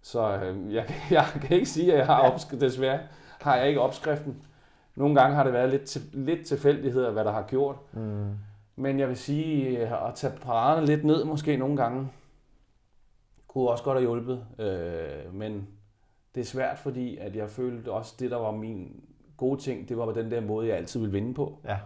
[0.03, 2.61] Så øh, jeg, jeg kan ikke sige, at jeg har opskriften.
[2.61, 3.01] Desværre
[3.41, 4.43] har jeg ikke opskriften.
[4.97, 7.77] Nogle gange har det været lidt, til, lidt tilfældigheder, hvad der har gjort.
[7.93, 8.31] Mm.
[8.77, 12.09] Men jeg vil sige, øh, at tage paraderne lidt ned måske nogle gange,
[13.49, 14.47] kunne også godt have hjulpet.
[14.59, 15.69] Øh, men
[16.35, 19.05] det er svært, fordi at jeg følte også, det der var min
[19.37, 21.59] gode ting, det var den der måde, jeg altid ville vinde på.
[21.65, 21.79] Ja.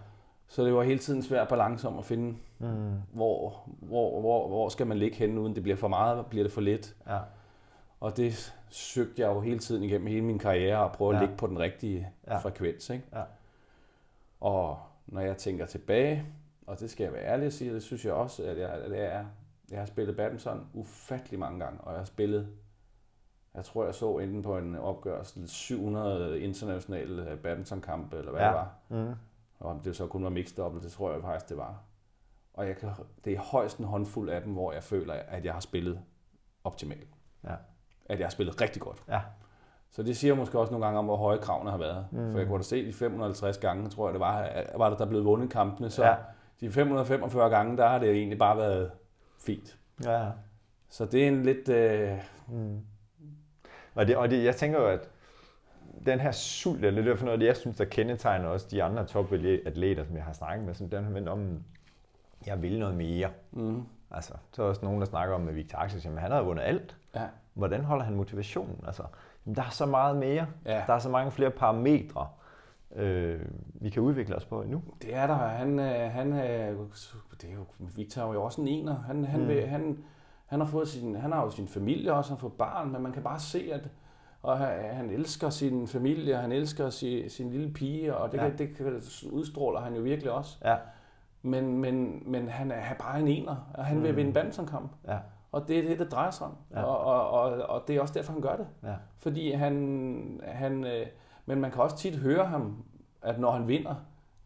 [0.48, 2.92] Så det var hele tiden svær balance om at finde, Mm.
[3.12, 6.52] hvor, hvor, hvor, hvor skal man ligge henne, uden det bliver for meget, bliver det
[6.52, 6.96] for lidt.
[7.06, 7.18] Ja.
[8.00, 11.20] Og det søgte jeg jo hele tiden igennem hele min karriere, at prøve at Ja.
[11.20, 12.38] ligge på den rigtige Ja.
[12.38, 12.90] frekvens.
[12.90, 13.04] Ikke?
[13.14, 13.22] Ja.
[14.40, 16.24] Og når jeg tænker tilbage,
[16.66, 18.90] og det skal jeg være ærlig at sige, det synes jeg også, at jeg, at
[18.90, 19.24] det er,
[19.70, 22.48] jeg har spillet badminton ufattelig mange gange, og jeg har spillet,
[23.54, 28.46] jeg tror jeg så enten på en opgørelse 700 internationale badmintonkampe, eller hvad Ja.
[28.46, 28.70] det var.
[28.88, 29.14] Mm.
[29.58, 31.82] Og om det så kun var mixed double, det tror jeg faktisk, det var.
[32.54, 32.88] Og jeg kan,
[33.24, 36.00] det er højst en håndfuld af dem, hvor jeg føler, at jeg har spillet
[36.64, 37.08] optimalt.
[37.44, 37.54] Ja.
[38.06, 39.04] At jeg har spillet rigtig godt.
[39.08, 39.20] Ja.
[39.90, 42.06] Så det siger måske også nogle gange om, hvor høje kravene har været.
[42.12, 42.32] Mm.
[42.32, 45.06] For jeg kunne da se de 550 gange, tror jeg det var, var der, der
[45.06, 45.90] blev vundet kampene.
[45.90, 46.16] Så ja.
[46.60, 48.90] de 545 gange, der har det egentlig bare været
[49.38, 49.78] fint.
[50.04, 50.26] Ja.
[50.88, 51.68] Så det er en lidt...
[51.68, 52.80] Øh, Mm.
[53.94, 55.10] Og, det, og det, jeg tænker jo, at
[56.06, 58.82] den her sult, eller det er for noget, det, jeg synes, der kendetegner også de
[58.82, 61.62] andre topatleter, som jeg har snakket med, som den her om,
[62.46, 63.30] jeg vil noget mere.
[63.52, 66.42] mm, Altså, så er også nogen, der snakker om med Victor Axel, jamen han har
[66.42, 66.96] vundet alt.
[67.14, 67.26] ja.
[67.54, 68.85] Hvordan holder han motivationen?
[68.87, 69.02] Altså,
[69.46, 70.46] jamen, der er så meget mere.
[70.64, 70.82] Ja.
[70.87, 72.28] Der er så mange flere parametre,
[72.94, 73.40] øh,
[73.74, 74.82] vi kan udvikle os på endnu.
[75.02, 75.35] Det er der.
[75.35, 76.78] Han, øh, han, øh,
[77.42, 79.02] det er jo, Victor er jo også en ener.
[79.06, 79.48] Han, han, mm.
[79.48, 80.04] vil, han,
[80.46, 83.02] han, har fået sin, han har jo sin familie også, han har fået barn, men
[83.02, 83.88] man kan bare se, at
[84.42, 88.51] og han, elsker sin familie, og han elsker sin, sin lille pige, og det, Ja.
[88.59, 89.01] det kan,
[89.33, 90.59] udstråler han jo virkelig også.
[90.64, 90.77] Ja.
[91.42, 94.16] Men, men, men han er bare en ener, og han vil Mm.
[94.16, 94.92] vinde badmintonkamp.
[95.09, 95.18] Ja.
[95.53, 96.57] Og det er det, det drejer sig om.
[96.75, 96.83] Ja.
[96.83, 98.66] Og, og, og, og det er også derfor, han gør det.
[98.83, 98.94] Ja.
[99.18, 101.07] Fordi han, han øh,
[101.46, 102.85] men man kan også tit høre ham,
[103.22, 103.94] at når han vinder,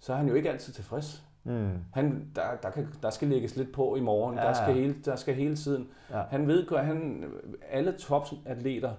[0.01, 1.25] så er han jo ikke altid tilfreds.
[1.45, 1.71] Mm.
[1.93, 4.37] Han, der, der, kan, der skal lægges lidt på i morgen.
[4.39, 4.81] Ja, der, skal ja.
[4.81, 5.89] hele, der skal hele tiden.
[6.11, 6.19] Ja.
[6.19, 6.25] Ja.
[6.31, 7.25] Han ved godt, han,
[7.71, 8.93] alle topatleter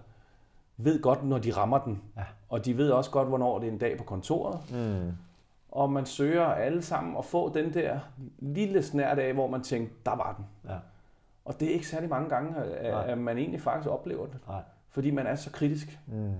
[0.85, 2.01] ved godt, når de rammer den.
[2.17, 2.23] Ja.
[2.49, 4.59] Og de ved også godt, hvornår det er en dag på kontoret.
[4.71, 5.11] Mm.
[5.71, 7.99] Og man søger alle sammen at få den der
[8.39, 10.45] lille snært af, hvor man tænker, der var den.
[10.71, 10.77] Ja.
[11.45, 12.63] Og det er ikke særlig mange gange, Nej.
[12.63, 14.37] at, at man egentlig faktisk oplever det.
[14.47, 14.61] Nej.
[14.89, 15.99] Fordi man er så kritisk.
[16.07, 16.33] Mm.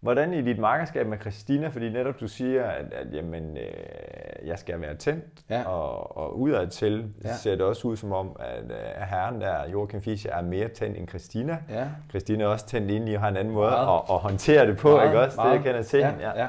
[0.00, 4.58] Hvordan i dit markerskab med Christina, fordi netop du siger, at, at jamen, øh, jeg
[4.58, 5.68] skal være tændt, Ja.
[5.68, 7.34] og, og udad til ja.
[7.36, 10.96] Ser det også ud som om, at øh, herren der, Joachim Fischer, er mere tændt
[10.98, 11.58] end Christina.
[11.70, 11.86] Ja.
[12.10, 13.94] Christina er også tændt ind i og har en anden måde Meget.
[14.08, 15.42] at, at håndtere det på, ikke også?
[15.42, 16.40] Det jeg kender til ja, hende, ja.
[16.42, 16.46] ja.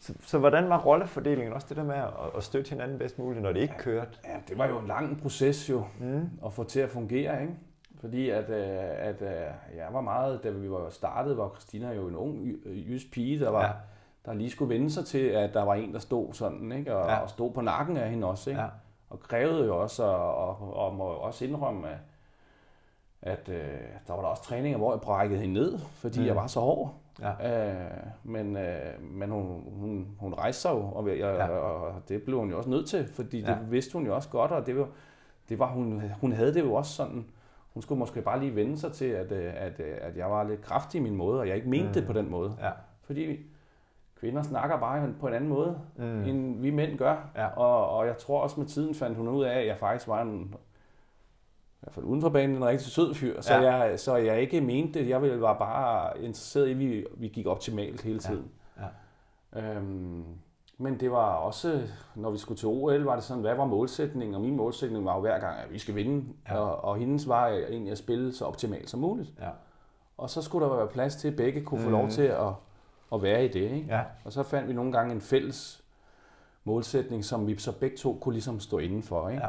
[0.00, 2.04] Så, så hvordan var rollefordelingen også det der med at,
[2.36, 4.10] at støtte hinanden bedst muligt, når det ikke kørte?
[4.24, 6.30] Ja, det var jo en lang proces jo, Mm.
[6.46, 7.52] at få til at fungere, ikke?
[8.00, 12.08] Fordi at, øh, at øh, jeg var meget, da vi var startet, var Christina jo
[12.08, 13.70] en ung y- jysk pige, der var, Ja.
[14.26, 16.96] der lige skulle vende sig til, at der var en, der stod sådan, ikke?
[16.96, 17.16] Og, Ja.
[17.18, 18.62] og stod på nakken af hende også, ikke?
[18.62, 18.68] Ja.
[19.10, 21.98] Og krævede jo også, og, og, og må også indrømme, at,
[23.22, 26.26] at øh, der var der også træninger, hvor jeg brækkede hende ned, fordi Mm.
[26.26, 26.94] jeg var så hård.
[27.20, 27.70] Ja.
[27.74, 27.90] Øh,
[28.22, 31.48] men øh, men hun, hun, hun rejste sig jo, og, jeg, Ja.
[31.48, 33.46] og det blev hun jo også nødt til, fordi ja.
[33.50, 34.88] det vidste hun jo også godt, og det var,
[35.48, 37.26] det var hun, hun havde det jo også sådan,
[37.76, 40.44] hun skulle måske bare lige vende sig til, at, øh, at, øh, at jeg var
[40.44, 41.92] lidt kraftig i min måde, og jeg ikke mente Mm.
[41.92, 42.56] det på den måde.
[42.60, 42.70] Ja.
[43.02, 43.36] Fordi
[44.20, 46.24] kvinder snakker bare på en anden måde, Mm.
[46.24, 47.30] end vi mænd gør.
[47.36, 47.46] Ja.
[47.46, 50.22] Og, og jeg tror også med tiden fandt hun ud af, at jeg faktisk var
[50.22, 53.40] en, i hvert fald uden for banen, en rigtig sød fyr.
[53.40, 53.72] Så, Ja.
[53.76, 55.08] jeg, så jeg ikke mente det.
[55.08, 58.28] Jeg ville- var bare interesseret i, at vi, vi gik optimalt hele Ja.
[58.30, 58.50] tiden.
[59.54, 59.60] Ja.
[59.76, 60.24] Øhm,
[60.78, 61.82] men det var også,
[62.14, 64.34] når vi skulle til OL, var det sådan, hvad var målsætningen?
[64.34, 66.24] Og min målsætning var jo hver gang, at vi skal vinde.
[66.48, 66.58] Ja.
[66.58, 69.32] Og, og hendes var egentlig at spille så optimalt som muligt.
[69.40, 69.48] Ja.
[70.18, 72.52] Og så skulle der være plads til, at begge kunne få lov til at,
[73.12, 73.60] at være i det.
[73.70, 73.86] Ikke?
[73.88, 74.02] Ja.
[74.24, 75.84] Og så fandt vi nogle gange en fælles
[76.64, 79.28] målsætning, som vi så begge to kunne ligesom stå indenfor.
[79.28, 79.42] Ikke?
[79.42, 79.48] Ja.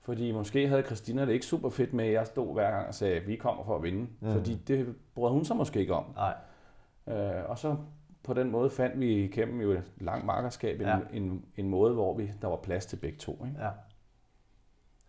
[0.00, 2.94] Fordi måske havde Christina det ikke super fedt med, at jeg stod hver gang og
[2.94, 4.00] sagde, at vi kommer for at vinde.
[4.00, 4.08] Mm.
[4.20, 4.32] Mm.
[4.32, 6.04] Fordi det brød hun så måske ikke om.
[6.14, 6.34] Nej.
[7.08, 7.76] Øh, og så
[8.22, 10.92] på den måde fandt vi igennem jo et langt markerskab en, Ja.
[10.96, 10.98] ja.
[11.12, 13.32] en, en måde, hvor vi, der var plads til begge to.
[13.46, 13.56] Ikke?
[13.64, 13.70] Ja.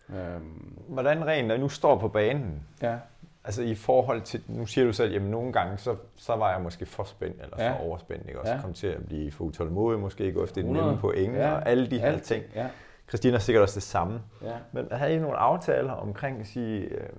[0.10, 2.98] Øhm, Hvordan rent, når I nu står på banen, ja.
[3.44, 6.62] altså i forhold til, nu siger du selv, jamen nogle gange, så, så var jeg
[6.62, 7.72] måske for spændt, eller Ja.
[7.72, 8.40] for overspændt, ikke?
[8.40, 8.62] Også Ja.
[8.62, 10.86] kom til at blive for utålmodig, måske ikke efter den 100.
[10.88, 11.52] nemme point, Ja.
[11.54, 12.24] og alle de her Alt.
[12.24, 12.44] ting.
[12.56, 12.70] Ja,
[13.08, 14.22] Christina er sikkert også det samme.
[14.42, 14.54] ja.
[14.72, 17.10] Men havde I nogle aftaler omkring at sige, øh,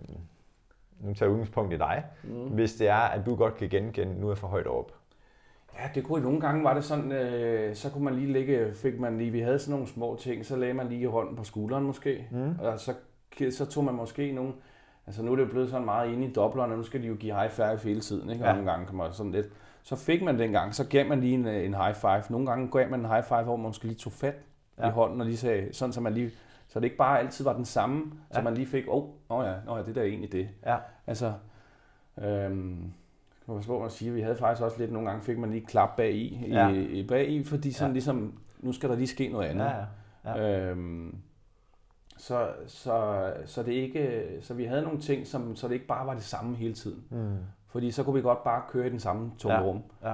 [1.01, 2.31] nu tager jeg udgangspunkt i dig, Mm.
[2.49, 4.93] hvis det er, at du godt kan genkende, nu er jeg for højt op.
[5.79, 9.01] Ja, det kunne nogle gange var det sådan, øh, så kunne man lige lægge, fik
[9.01, 11.85] man lige, vi havde sådan nogle små ting, så lagde man lige hånden på skulderen
[11.85, 12.55] måske, Mm.
[12.61, 12.95] og så,
[13.51, 14.53] så tog man måske nogle,
[15.07, 17.15] altså nu er det jo blevet sådan meget inde i doblerne, nu skal de jo
[17.15, 18.45] give high five hele tiden, ikke?
[18.45, 18.55] Og Ja.
[18.55, 19.47] nogle gange kan man sådan lidt,
[19.83, 22.69] så fik man dengang, så gav man lige en, øh, en high five, nogle gange
[22.73, 24.35] gav man en high five, hvor man måske lige tog fat
[24.79, 24.89] ja.
[24.89, 26.31] I hånden og lige sagde, sådan så man lige,
[26.69, 28.45] så det ikke bare altid var den samme, så Ja.
[28.45, 30.49] man lige fik, åh, oh, ja, oh ja, det der er egentlig det.
[30.67, 30.77] Ja.
[31.07, 31.33] Altså,
[32.25, 32.93] øhm,
[33.61, 36.15] kan man sige, vi havde faktisk også lidt, nogle gange fik man lige klap bag
[36.15, 36.69] i, Ja.
[36.69, 37.93] i, bag i fordi sådan Ja.
[37.93, 39.65] ligesom, nu skal der lige ske noget andet.
[39.65, 39.71] Ja,
[40.25, 40.43] ja.
[40.47, 40.71] Ja.
[40.71, 41.17] Øhm,
[42.17, 46.07] så, så, så, det ikke, så vi havde nogle ting, som, så det ikke bare
[46.07, 47.05] var det samme hele tiden.
[47.11, 47.37] Mm.
[47.67, 49.65] Fordi så kunne vi godt bare køre i den samme tomme Ja.
[49.65, 49.83] rum.
[50.05, 50.13] Ja.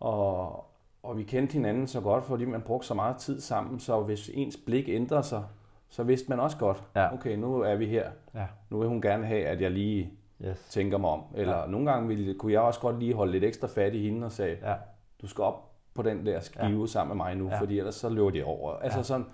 [0.00, 0.64] Og,
[1.02, 4.30] og vi kendte hinanden så godt, fordi man brugte så meget tid sammen, så hvis
[4.34, 5.44] ens blik ændrede sig,
[5.88, 7.14] så vidste man også godt, Ja.
[7.14, 8.10] okay, nu er vi her.
[8.34, 8.46] Ja.
[8.70, 10.12] Nu vil hun gerne have, at jeg lige
[10.44, 10.66] Yes.
[10.70, 11.22] tænker mig om.
[11.34, 11.66] Eller ja.
[11.66, 14.32] nogle gange ville, kunne jeg også godt lige holde lidt ekstra fat i hende og
[14.32, 14.74] sige, Ja.
[15.22, 16.86] du skal op på den der skive ja.
[16.86, 17.54] sammen med mig nu, Ja.
[17.54, 17.60] ja.
[17.60, 18.72] fordi ellers så løber det over.
[18.72, 19.02] Altså Ja.
[19.02, 19.26] sådan,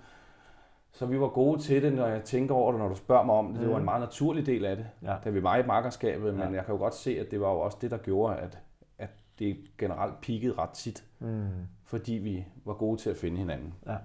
[0.91, 3.35] så vi var gode til det, når jeg tænker over det, når du spørger mig
[3.35, 3.61] om det.
[3.61, 5.15] Det var en meget naturlig del af det, Ja.
[5.23, 6.55] da vi var i makkerskabet, men Ja.
[6.55, 8.59] jeg kan jo godt se, at det var jo også det, der gjorde, at,
[8.97, 11.47] at det generelt peakede ret tit, Mm.
[11.83, 13.73] fordi vi var gode til at finde hinanden.
[13.85, 13.95] Ja.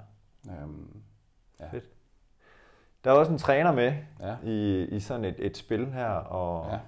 [0.62, 0.96] Øhm,
[3.04, 4.34] Der er også en træner med ja.
[4.44, 6.78] i, i sådan et, et spil her, og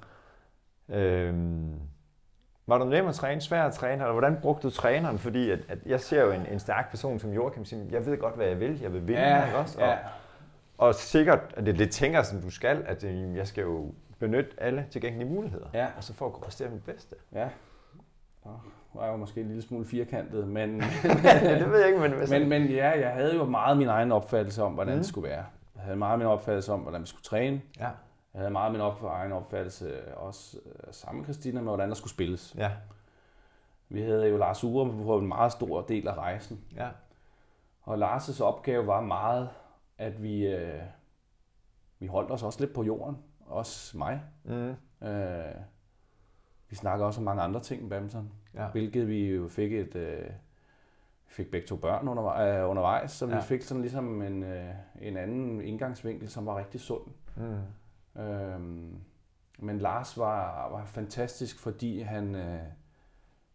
[0.88, 0.98] Ja.
[0.98, 1.75] øhm,
[2.66, 5.18] var du nem at træne, svær at træne, eller hvordan brugte du træneren?
[5.18, 8.18] Fordi at, at jeg ser jo en, en stærk person som Joachim sige, jeg ved
[8.18, 9.85] godt, hvad jeg vil, jeg vil vinde, Ja, ikke også?
[9.85, 9.92] ja.
[9.92, 9.98] Og,
[10.88, 14.51] og sikkert, at det, det tænker, som du skal, at øh, jeg skal jo benytte
[14.59, 15.87] alle tilgængelige muligheder, Ja.
[15.96, 17.16] og så for at kunne præstere mit bedste.
[17.33, 17.48] Ja.
[18.44, 18.51] Nå,
[19.01, 20.81] er jeg jo måske en lille smule firkantet, men,
[21.61, 24.62] det ved jeg ikke, men, men, men ja, jeg havde jo meget min egen opfattelse
[24.62, 24.98] om, hvordan Mm.
[24.98, 25.44] det skulle være.
[25.83, 27.62] Jeg havde meget min opfattelse om, hvordan vi skulle træne.
[27.79, 27.90] Ja.
[28.35, 31.95] Jeg havde meget min op, egen opfattelse også øh, sammen med Christina med, hvordan der
[31.95, 32.55] skulle spilles.
[32.59, 32.71] Ja.
[33.88, 36.64] Vi havde jo Lars Ure på en meget stor del af rejsen.
[36.75, 36.88] Ja.
[37.83, 39.49] Og Lars' opgave var meget,
[39.99, 40.83] at vi, øh,
[41.99, 43.18] vi holdt os også lidt på jorden.
[43.47, 44.23] Også mig.
[44.45, 44.75] Mm.
[45.09, 45.55] Øh,
[46.68, 48.33] vi snakker også om mange andre ting badminton.
[48.55, 48.68] Ja.
[48.68, 49.95] Hvilket vi jo fik et...
[49.95, 50.31] Øh,
[51.33, 53.40] fik begge to børn undervej, øh, undervejs, så vi Ja.
[53.40, 54.64] fik sådan ligesom en, øh,
[55.01, 57.03] en anden indgangsvinkel, som var rigtig sund.
[57.37, 58.23] Mm.
[58.23, 58.97] Øhm,
[59.59, 62.59] men Lars var, var fantastisk, fordi han, øh,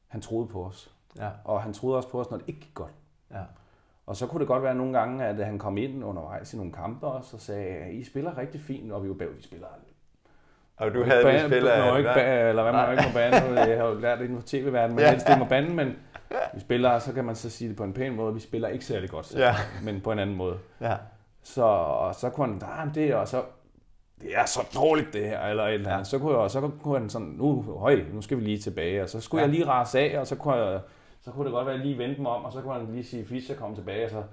[0.07, 0.91] han troede på os.
[1.19, 1.29] Ja.
[1.43, 2.91] Og han troede også på os, når det ikke gik godt.
[3.31, 3.41] Ja.
[4.05, 6.71] Og så kunne det godt være nogle gange, at han kom ind undervejs i nogle
[6.73, 9.67] kampe også og sagde, I spiller rigtig fint, og vi var bag, vi spiller
[10.77, 11.97] Og du havde vi spiller...
[11.97, 13.59] Ikke ba- eller hvad man ikke må bande.
[13.61, 15.11] Jeg har jo lært det inden for tv-verdenen, man Ja.
[15.11, 15.95] helst ikke må bande, men
[16.53, 18.85] vi spiller, så kan man så sige det på en pæn måde, vi spiller ikke
[18.85, 19.55] særlig godt, selv, Ja.
[19.83, 20.57] men på en anden måde.
[20.81, 20.95] Ja.
[21.43, 23.43] Så, og så kunne han, ah, det og så,
[24.21, 25.99] det er så dårligt det her, eller et eller andet.
[25.99, 26.03] Ja.
[26.03, 29.09] Så kunne, jeg, så kunne han sådan, nu, høj, nu skal vi lige tilbage, og
[29.09, 29.47] så skulle Ja.
[29.47, 30.79] jeg lige rase af, og så kunne jeg,
[31.21, 32.91] så kunne det godt være, at jeg lige vente mig om, og så kunne han
[32.91, 34.23] lige sige, Fischer kom tilbage, og så,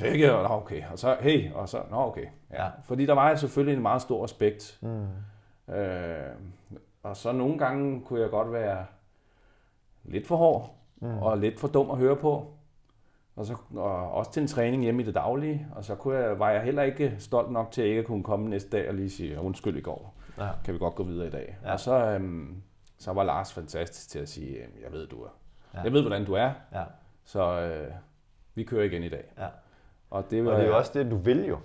[0.00, 0.06] ja.
[0.12, 2.26] ikke, og, okay, og så, hey, og så, nå, okay.
[2.50, 2.64] Ja.
[2.64, 2.68] Ja.
[2.84, 4.78] Fordi der var selvfølgelig en meget stor respekt.
[4.80, 5.74] Mm.
[5.74, 6.16] Øh,
[7.02, 8.86] og så nogle gange kunne jeg godt være
[10.04, 11.18] lidt for hård, Mm.
[11.18, 12.52] og lidt for dum at høre på.
[13.36, 15.66] Og, så, og også til en træning hjemme i det daglige.
[15.74, 18.48] Og så kunne jeg, var jeg heller ikke stolt nok til at ikke kunne komme
[18.50, 20.48] næste dag og lige sige, undskyld i går, Ja.
[20.64, 21.56] kan vi godt gå videre i dag.
[21.64, 21.72] Ja.
[21.72, 22.62] Og så, øhm,
[22.98, 25.28] så var Lars fantastisk til at sige, jeg ved, du er.
[25.74, 25.80] Ja.
[25.80, 26.82] Jeg ved, hvordan du er, Ja.
[27.24, 27.92] så øh,
[28.54, 29.24] vi kører igen i dag.
[29.38, 29.46] Ja.
[30.10, 31.58] Og det var, Og det er jo også det, du vil jo.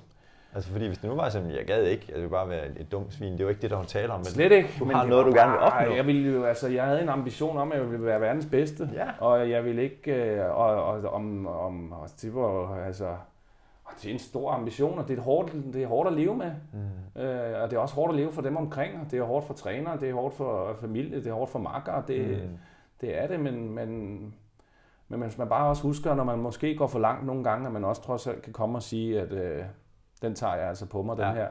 [0.55, 3.13] Altså fordi hvis det nu var sådan, jeg gad ikke, ville bare være et, dumt
[3.13, 4.19] svin, det er jo ikke det, der hun taler om.
[4.19, 4.69] Men Slet ikke.
[4.79, 5.95] Du men har noget, var du gerne vil opnå.
[5.95, 8.89] Jeg, ville jo, altså, jeg havde en ambition om, at jeg ville være verdens bedste.
[8.93, 9.07] Ja.
[9.19, 10.13] Og jeg ville ikke...
[10.13, 13.15] Øh, og, og, om, om, og det var altså...
[14.01, 16.51] Det er en stor ambition, og det er hårdt, det er hårdt at leve med.
[16.73, 17.21] Mm.
[17.21, 19.01] Øh, og det er også hårdt at leve for dem omkring.
[19.01, 21.59] og Det er hårdt for trænere, det er hårdt for familie, det er hårdt for
[21.59, 22.01] makker.
[22.01, 22.57] Det, mm.
[23.01, 24.19] det er det, men, men,
[25.07, 27.73] men hvis man bare også husker, når man måske går for langt nogle gange, at
[27.73, 29.63] man også trods alt kan komme og sige, at øh,
[30.21, 31.33] den tager jeg altså på mig, den Ja.
[31.33, 31.49] her.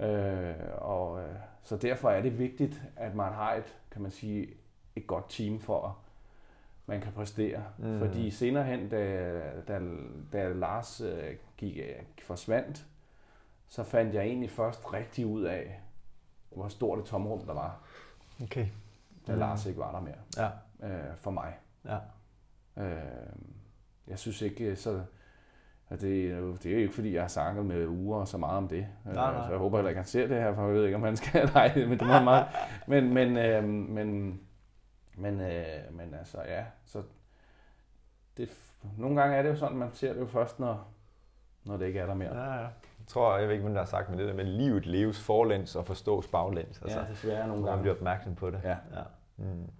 [0.00, 0.06] Ja.
[0.06, 4.48] Øh, og, øh, så derfor er det vigtigt, at man har et, kan man sige,
[4.96, 5.92] et godt team for, at
[6.86, 7.64] man kan præstere.
[7.78, 7.98] Mm.
[7.98, 9.80] Fordi senere hen, da, da,
[10.32, 12.86] da Lars øh, gik, øh, forsvandt,
[13.66, 15.80] så fandt jeg egentlig først rigtig ud af,
[16.50, 17.80] hvor stort et tomrum der var,
[18.42, 18.66] Okay.
[19.26, 19.38] da mm.
[19.38, 20.50] Lars ikke var der mere
[20.82, 20.88] Ja.
[20.88, 21.54] øh, for mig.
[21.84, 21.98] Ja.
[22.76, 23.32] Øh,
[24.08, 25.02] jeg synes ikke, så...
[25.88, 28.38] Og det, er jo- det er jo ikke, fordi jeg har snakket med uger så
[28.38, 28.86] meget om det.
[29.06, 29.44] Øh, Nej, nej.
[29.46, 31.16] Så jeg håber heller ikke, han ser det her, for jeg ved ikke, om han
[31.16, 31.50] skal...
[31.54, 32.46] Nej, men det må meget.
[32.86, 34.40] Men, men, øh, men,
[35.16, 36.64] men, øh, men altså, ja.
[36.84, 37.02] Så
[38.36, 38.48] det,
[38.98, 40.86] nogle gange er det jo sådan, man ser det jo først, når,
[41.64, 42.36] når det ikke er der mere.
[42.38, 42.60] Ja, ja.
[42.60, 44.86] Jeg tror, jeg ved ikke, hvem der har sagt, men det der med, at livet
[44.86, 46.80] leves forlæns og forstås baglæns.
[46.82, 47.82] Altså, Ja, desværre når nogle man gange.
[47.82, 48.60] bliver opmærksom på det.
[48.64, 48.76] Ja.
[48.94, 49.02] ja.
[49.36, 49.70] Mm.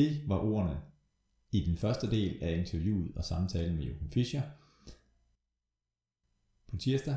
[0.00, 0.80] Det var ordene
[1.50, 4.42] i den første del af interviewet og samtalen med Jochen Fischer.
[6.68, 7.16] På tirsdag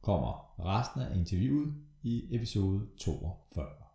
[0.00, 3.87] kommer resten af interviewet i episode 42.